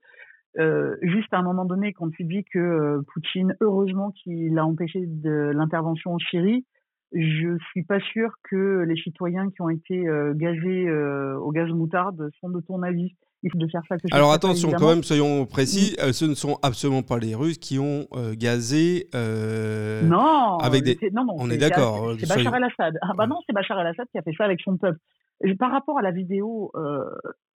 [0.59, 4.67] Euh, juste à un moment donné, quand tu dis que euh, Poutine, heureusement qu'il a
[4.67, 6.65] empêché de l'intervention en Syrie,
[7.13, 11.69] je suis pas sûr que les citoyens qui ont été euh, gazés euh, au gaz
[11.71, 13.15] moutarde sont de ton avis.
[13.45, 13.97] Il faut de faire ça.
[13.97, 17.37] Que Alors pas, attention, quand même, soyons précis, euh, ce ne sont absolument pas les
[17.37, 19.07] Russes qui ont euh, gazé.
[19.15, 22.99] euh, Non, avec des- non, non, on est d'accord, C'est Bachar el-Assad.
[23.01, 24.99] Ah bah non, c'est Bachar el-Assad qui a fait ça avec son peuple.
[25.45, 26.73] Et par rapport à la vidéo,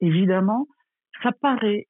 [0.01, 0.69] évidemment,
[1.23, 1.89] ça paraît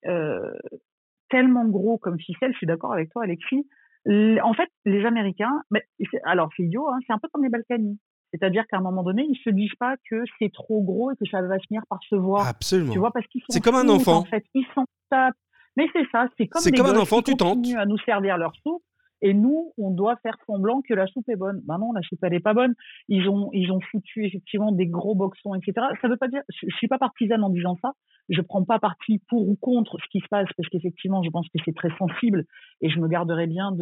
[1.28, 2.52] tellement gros comme ficelle.
[2.52, 3.66] Je suis d'accord avec toi, Alexis.
[4.08, 7.50] En fait, les Américains, mais c'est- alors c'est idiot, hein, c'est un peu comme les
[7.50, 7.98] Balkany.
[8.34, 11.26] C'est-à-dire qu'à un moment donné, ils se disent pas que c'est trop gros et que
[11.30, 12.46] ça va finir par se voir.
[12.48, 12.92] Absolument.
[12.92, 14.18] Tu vois, parce qu'ils sont C'est comme un enfant.
[14.18, 15.36] En fait, ils s'en tapent.
[15.76, 17.56] Mais c'est ça, c'est comme comme un enfant, qui tu tentes.
[17.58, 18.82] continuent à nous servir leur soupe.
[19.22, 21.62] Et nous, on doit faire semblant que la soupe est bonne.
[21.64, 22.74] Ben non, la soupe elle est pas bonne.
[23.08, 25.86] Ils ont, ils ont foutu effectivement des gros boxons, etc.
[26.02, 27.92] Ça veut pas dire, je, je suis pas partisane en disant ça.
[28.28, 31.48] Je prends pas parti pour ou contre ce qui se passe parce qu'effectivement, je pense
[31.48, 32.44] que c'est très sensible
[32.80, 33.72] et je me garderai bien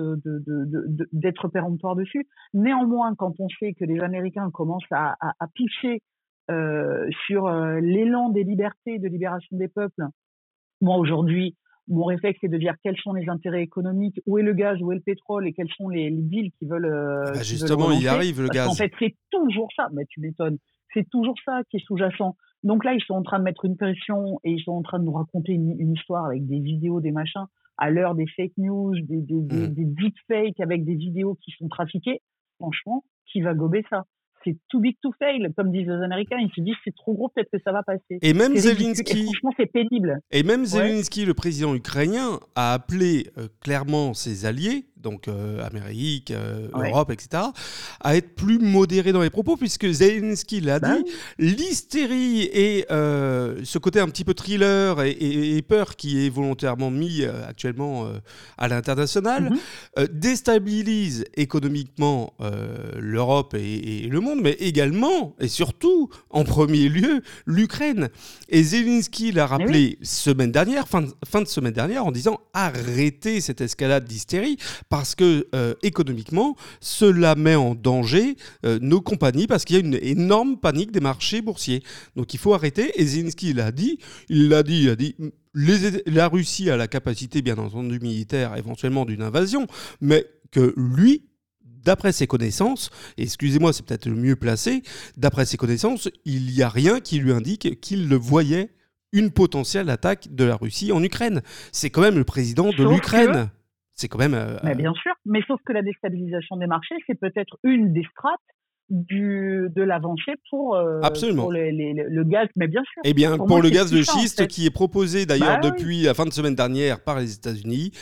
[1.12, 2.26] d'être péremptoire dessus.
[2.54, 5.16] Néanmoins, quand on sait que les Américains commencent à,
[5.56, 6.00] pousser
[6.50, 10.04] euh, sur euh, l'élan des libertés, de libération des peuples,
[10.80, 11.56] moi aujourd'hui,
[11.90, 14.92] mon réflexe c'est de dire quels sont les intérêts économiques, où est le gaz, où
[14.92, 16.86] est le pétrole et quels sont les, les qui veulent.
[16.86, 18.06] euh, Ah bah, qui veulent justement, il relancer.
[18.08, 18.78] arrive le Parce gaz.
[18.78, 19.88] fait, c'est toujours ça.
[19.92, 20.58] Mais tu m'étonnes.
[20.94, 22.36] C'est toujours ça qui est sous-jacent.
[22.62, 24.98] Donc là, ils sont en train de mettre une pression et ils sont en train
[24.98, 27.44] de nous raconter une, une histoire avec des vidéos, des machins,
[27.78, 29.74] à l'heure des fake news, des, des, des, Mhm.
[29.74, 32.20] des deepfakes avec des vidéos qui sont trafiquées.
[32.58, 34.04] Franchement, qui va gober ça?
[34.44, 36.38] C'est too big to fail, comme disent les Américains.
[36.40, 38.18] Ils se disent c'est trop gros, peut-être que ça va passer.
[38.22, 38.54] Et même.
[38.54, 40.18] Et Zelensky, franchement, c'est pénible.
[40.30, 46.30] et même Zelensky, le président ukrainien, a appelé euh, clairement ses alliés, donc euh, Amérique,
[46.30, 46.90] euh, Ouais.
[46.90, 47.42] Europe, etc.,
[48.00, 53.78] à être plus modérés dans les propos, puisque Zelensky l'a Bah dit, l'hystérie et ce
[53.78, 58.06] côté un petit peu thriller et, et- et peur qui est volontairement mis actuellement
[58.58, 59.50] à l'international
[59.98, 62.32] euh, déstabilise économiquement
[62.98, 68.08] l'Europe et, et le monde, mais également et surtout, en premier lieu, l'Ukraine.
[68.48, 73.40] Et Zelensky l'a rappelé semaine dernière, fin de, fin de semaine dernière, en disant arrêtez
[73.40, 74.56] cette escalade d'hystérie
[74.88, 79.82] parce que euh, économiquement, cela met en danger euh, nos compagnies parce qu'il y a
[79.82, 81.82] une énorme panique des marchés boursiers.
[82.16, 82.92] Donc il faut arrêter.
[83.00, 85.14] Et Zelensky l'a dit, il l'a dit, il a dit.
[85.54, 89.66] les- la Russie a la capacité, bien entendu, militaire, éventuellement d'une invasion,
[90.00, 91.22] mais que lui,
[91.84, 94.82] d'après ses connaissances, excusez-moi, c'est peut-être le mieux placé,
[95.16, 98.70] d'après ses connaissances, il n'y a rien qui lui indique qu'il le voyait
[99.12, 101.42] une potentielle attaque de la Russie en Ukraine.
[101.72, 103.50] C'est quand même le président de l'Ukraine.
[103.94, 104.34] C'est quand même.
[104.34, 108.04] euh, Mais bien sûr, mais sauf que la déstabilisation des marchés, c'est peut-être une des
[108.12, 108.38] strates
[108.88, 111.42] du, de l'avancée pour, euh, Absolument.
[111.42, 112.48] pour les- les- le gaz.
[112.56, 113.02] Mais bien sûr.
[113.04, 114.46] Eh bien, Pour pour, moi, le gaz de en schiste fait.
[114.48, 115.70] qui est proposé d'ailleurs Bah oui.
[115.70, 117.92] depuis la fin de semaine dernière par les États-Unis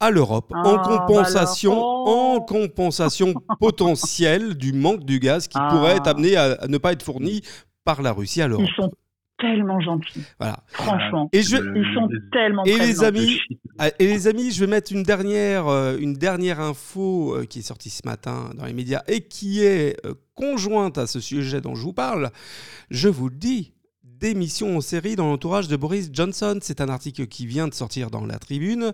[0.00, 2.08] à l'Europe Ah, en bah compensation, alors.
[2.36, 5.68] en compensation potentielle du manque du gaz qui Ah.
[5.70, 7.42] pourrait être amené à, à ne pas être fourni
[7.84, 8.66] par la Russie à l'Europe.
[8.68, 8.90] Ils sont
[9.38, 10.58] tellement gentils, Voilà.
[10.68, 11.28] franchement.
[11.32, 13.04] Et je, Ils sont le- tellement et les gentils.
[13.04, 13.38] amis,
[13.78, 17.60] Ah, Et les amis, je vais mettre une dernière, euh, une dernière info euh, qui
[17.60, 21.62] est sortie ce matin dans les médias et qui est euh, conjointe à ce sujet
[21.62, 22.30] dont je vous parle.
[22.90, 23.72] Je vous le dis,
[24.20, 26.58] démission en série dans l'entourage de Boris Johnson.
[26.62, 28.92] C'est un article qui vient de sortir dans la tribune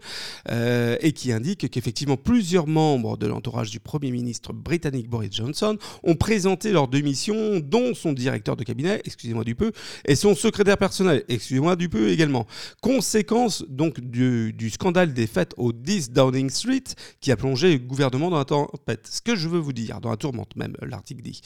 [0.51, 5.77] euh, et qui indique qu'effectivement plusieurs membres de l'entourage du Premier ministre britannique Boris Johnson
[6.05, 9.72] ont présenté leur démission, dont son directeur de cabinet, excusez-moi du peu,
[10.05, 12.47] et son secrétaire personnel, excusez-moi du peu également.
[12.81, 16.85] Conséquence donc du, scandale des fêtes au 10 Downing Street
[17.20, 19.09] qui a plongé le gouvernement dans la tempête.
[19.11, 21.41] Ce que je veux vous dire, dans la tourmente même, l'article dit.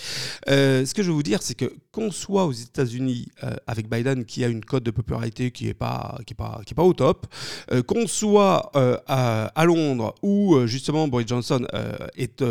[0.49, 3.89] Euh, ce que je veux vous dire, c'est que qu'on soit aux États-Unis euh, avec
[3.89, 7.27] Biden qui a une cote de popularité qui n'est pas, pas, pas au top,
[7.73, 11.67] euh, qu'on soit à, à, Londres où justement Boris Johnson
[12.17, 12.43] est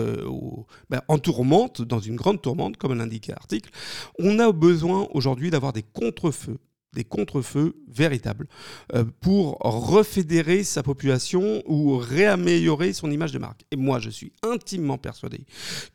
[0.89, 3.69] ben, en tourmente, dans une grande tourmente, comme l'indique l'article,
[4.17, 6.57] on a besoin aujourd'hui d'avoir des contre-feux
[6.93, 8.47] des contre-feux véritables
[8.93, 13.63] euh, pour refédérer sa population ou réaméliorer son image de marque.
[13.71, 15.45] Et moi, je suis intimement persuadé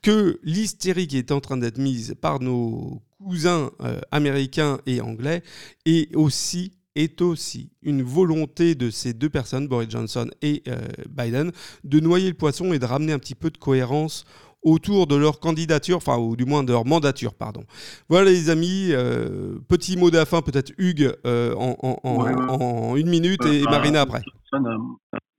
[0.03, 5.43] que l'hystérie qui est en train d'être mise par nos cousins euh, américains et anglais
[5.87, 11.51] est aussi est aussi une volonté de ces deux personnes, Boris Johnson et euh, Biden,
[11.83, 14.25] de noyer le poisson et de ramener un petit peu de cohérence
[14.63, 17.65] autour de leur candidature, enfin, ou du moins de leur mandature, pardon.
[18.09, 23.09] Voilà, les amis, euh, petit mot d'afin, peut-être Hugues, euh, en, en, en, en, une
[23.11, 24.23] minute, et Marina après.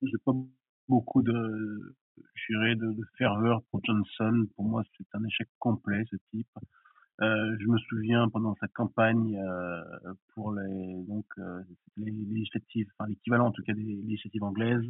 [0.03, 0.33] J'ai pas
[0.87, 4.45] beaucoup de, de, de ferveur pour Johnson.
[4.55, 6.47] Pour moi, c'est un échec complet, ce type.
[7.21, 9.81] Euh, je me souviens pendant sa campagne euh,
[10.33, 11.61] pour les donc euh,
[11.95, 14.83] les législatives, enfin l'équivalent en tout cas des législatives anglaises,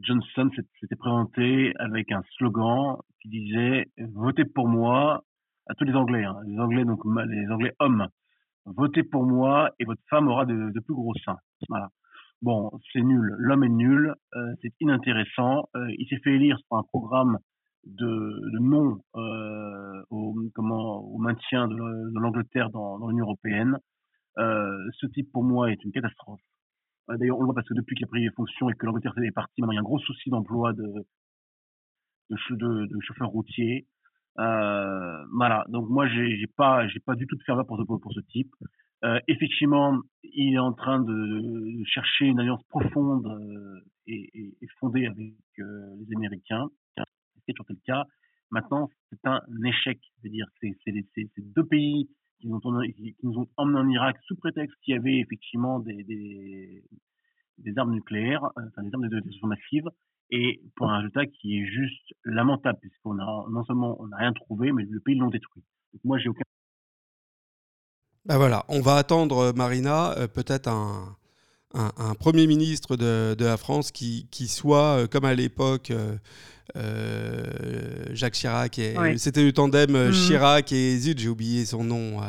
[0.00, 0.48] Johnson
[0.80, 5.24] s'était présenté avec un slogan qui disait votez pour moi
[5.66, 8.08] à tous les Anglais, hein, les Anglais donc les Anglais hommes,
[8.64, 11.38] votez pour moi et votre femme aura de, plus gros seins.
[11.68, 11.88] Voilà.
[12.40, 15.68] Bon, c'est nul, l'homme est nul, euh, c'est inintéressant.
[15.74, 17.38] Euh, il s'est fait élire sur un programme
[17.88, 20.34] de, non euh, au,
[21.18, 23.78] maintien de, l'Angleterre dans, dans l'Union européenne.
[24.38, 26.40] Euh, ce type pour moi est une catastrophe.
[27.10, 29.14] Euh, d'ailleurs, on le voit parce que depuis qu'il a pris fonction et que l'Angleterre
[29.18, 31.06] est partie, il y a un gros souci d'emploi de,
[33.00, 33.86] chauffeurs routiers.
[34.36, 35.64] Voilà.
[35.68, 37.78] Donc moi, j'ai pas, pas du tout de ferveur pour
[38.12, 38.54] ce, type.
[39.26, 43.26] Effectivement, il est en train de, chercher une alliance profonde
[44.06, 46.68] et, et, fondée avec les Américains.
[47.52, 48.04] Toujours le cas.
[48.50, 49.98] Maintenant, c'est un échec.
[50.20, 50.74] C'est-à-dire, c'est
[51.38, 52.08] deux pays
[52.40, 56.04] qui nous, ont, emmenés en Irak sous prétexte qu'il y avait effectivement des,
[57.58, 59.88] des, armes nucléaires, euh, enfin des armes de destruction massive,
[60.30, 64.32] et pour un résultat qui est juste lamentable, puisqu'on a non seulement on n'a rien
[64.32, 65.64] trouvé, mais le pays l'ont détruit.
[65.92, 66.42] Donc moi, j'ai aucun.
[68.24, 71.16] Ben voilà, on va attendre Marina, euh, peut-être un,
[71.74, 75.90] un, un, premier ministre de, de, la France qui, qui soit, euh, comme à l'époque,
[75.90, 76.16] euh,
[76.76, 77.44] euh,
[78.12, 78.78] Jacques Chirac.
[78.78, 78.94] Et.
[79.16, 80.12] C'était le tandem mmh.
[80.12, 82.20] Chirac et Zut, j'ai oublié son nom.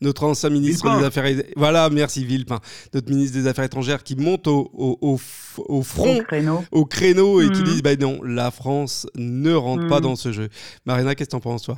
[0.00, 1.00] notre ancien ministre Villepin.
[1.00, 2.60] des Affaires Voilà, merci Villepin.
[2.94, 5.20] Notre ministre des Affaires étrangères qui monte au, au, au,
[5.58, 7.52] au front, au créneau, au créneau et mmh.
[7.52, 9.88] qui dit bah non, la France ne rentre mmh.
[9.88, 10.48] pas dans ce jeu.
[10.84, 11.76] Marina, qu'est-ce que tu en penses, toi?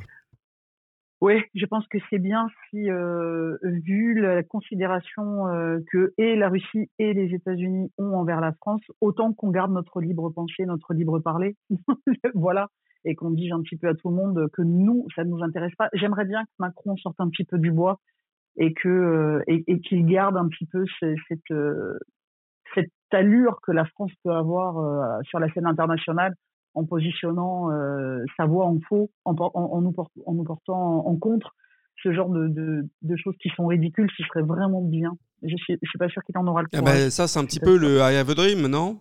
[1.21, 6.47] Oui, je pense que c'est bien si, euh, vu la considération euh, que et la
[6.47, 10.93] Russie et les États-Unis ont envers la France, autant qu'on garde notre libre pensée, notre
[10.93, 11.57] libre parler,
[12.35, 12.69] voilà,
[13.03, 15.43] et qu'on dise un petit peu à tout le monde que nous, ça ne nous
[15.43, 15.89] intéresse pas.
[15.91, 17.99] J'aimerais bien que Macron sorte un petit peu du bois
[18.55, 20.85] et que euh, et, qu'il garde un petit peu
[21.27, 21.53] cette
[22.75, 26.33] cette allure que la France peut avoir sur la scène internationale
[26.75, 31.07] en positionnant euh, sa voix en faux, en, en, en, nous, port, en nous portant
[31.07, 31.55] en, contre
[32.01, 35.17] ce genre de, de, de, choses qui sont ridicules, ce serait vraiment bien.
[35.43, 36.83] Je suis, je suis pas sûr qu'il en aura le courage.
[36.87, 38.97] Ah ben, ça, c'est un petit peu le I have a dream, non?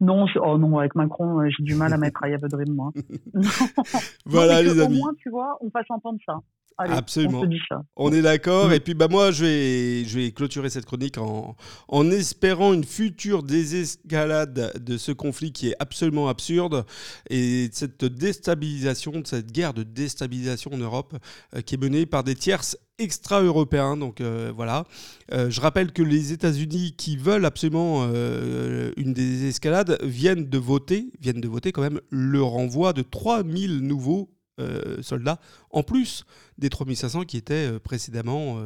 [0.00, 2.74] Non, oh non, avec Macron, euh, j'ai du mal à mettre I have a dream,
[2.74, 2.90] moi.
[4.26, 4.98] voilà, non, les amis.
[4.98, 6.40] Au moins, tu vois, on fasse entendre ça.
[6.78, 7.42] Allez, Absolument.
[7.42, 7.84] On, ça.
[7.96, 8.68] on est d'accord.
[8.68, 8.72] Mmh.
[8.72, 11.56] Et puis, bah, moi, je vais, je vais clôturer cette chronique en,
[11.88, 16.84] en espérant une future désescalade de ce conflit qui est absolument absurde
[17.28, 21.14] et cette déstabilisation, de cette guerre de déstabilisation en Europe
[21.54, 23.96] euh, qui est menée par des tierces extra-européens.
[23.96, 24.84] Donc euh, voilà.
[25.32, 31.10] Euh, je rappelle que les États-Unis qui veulent absolument euh, une désescalade viennent de voter,
[31.20, 34.30] viennent de voter quand même le renvoi de 3000 nouveaux
[35.00, 35.40] soldats,
[35.70, 36.24] en plus
[36.56, 38.62] des 3500 qui étaient précédemment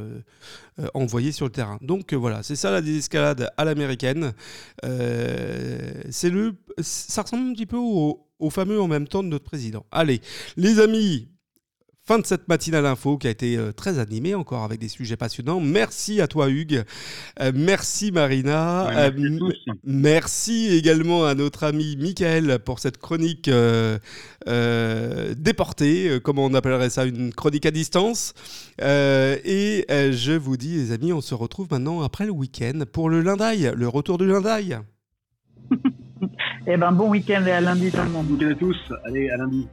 [0.93, 1.79] envoyés sur le terrain.
[1.81, 4.35] Donc voilà, c'est ça la désescalade à l'américaine.
[4.83, 6.33] c'est
[6.81, 9.87] ça ressemble un petit peu au fameux en même temps de notre président.
[9.91, 10.21] Allez,
[10.59, 11.29] les amis,
[12.07, 15.17] fin de cette matinale info qui a été euh, très animée encore avec des sujets
[15.17, 15.59] passionnants.
[15.61, 16.85] Merci à toi Hugues,
[17.41, 23.49] Euh, merci Marina, Ouais, merci Euh, merci également à notre ami Michael pour cette chronique
[23.49, 23.99] euh,
[24.47, 28.35] euh, déportée, comment on appellerait ça, une chronique à distance.
[28.81, 32.85] Euh, et euh, je vous dis les amis, on se retrouve maintenant après le week-end
[32.93, 34.79] pour le Lindaï, le retour du Lindaï.
[36.69, 38.27] Eh ben, bon week-end et à lundi tout le monde.
[38.27, 38.77] Bon week-end à tous.
[39.05, 39.69] Allez, à lundi.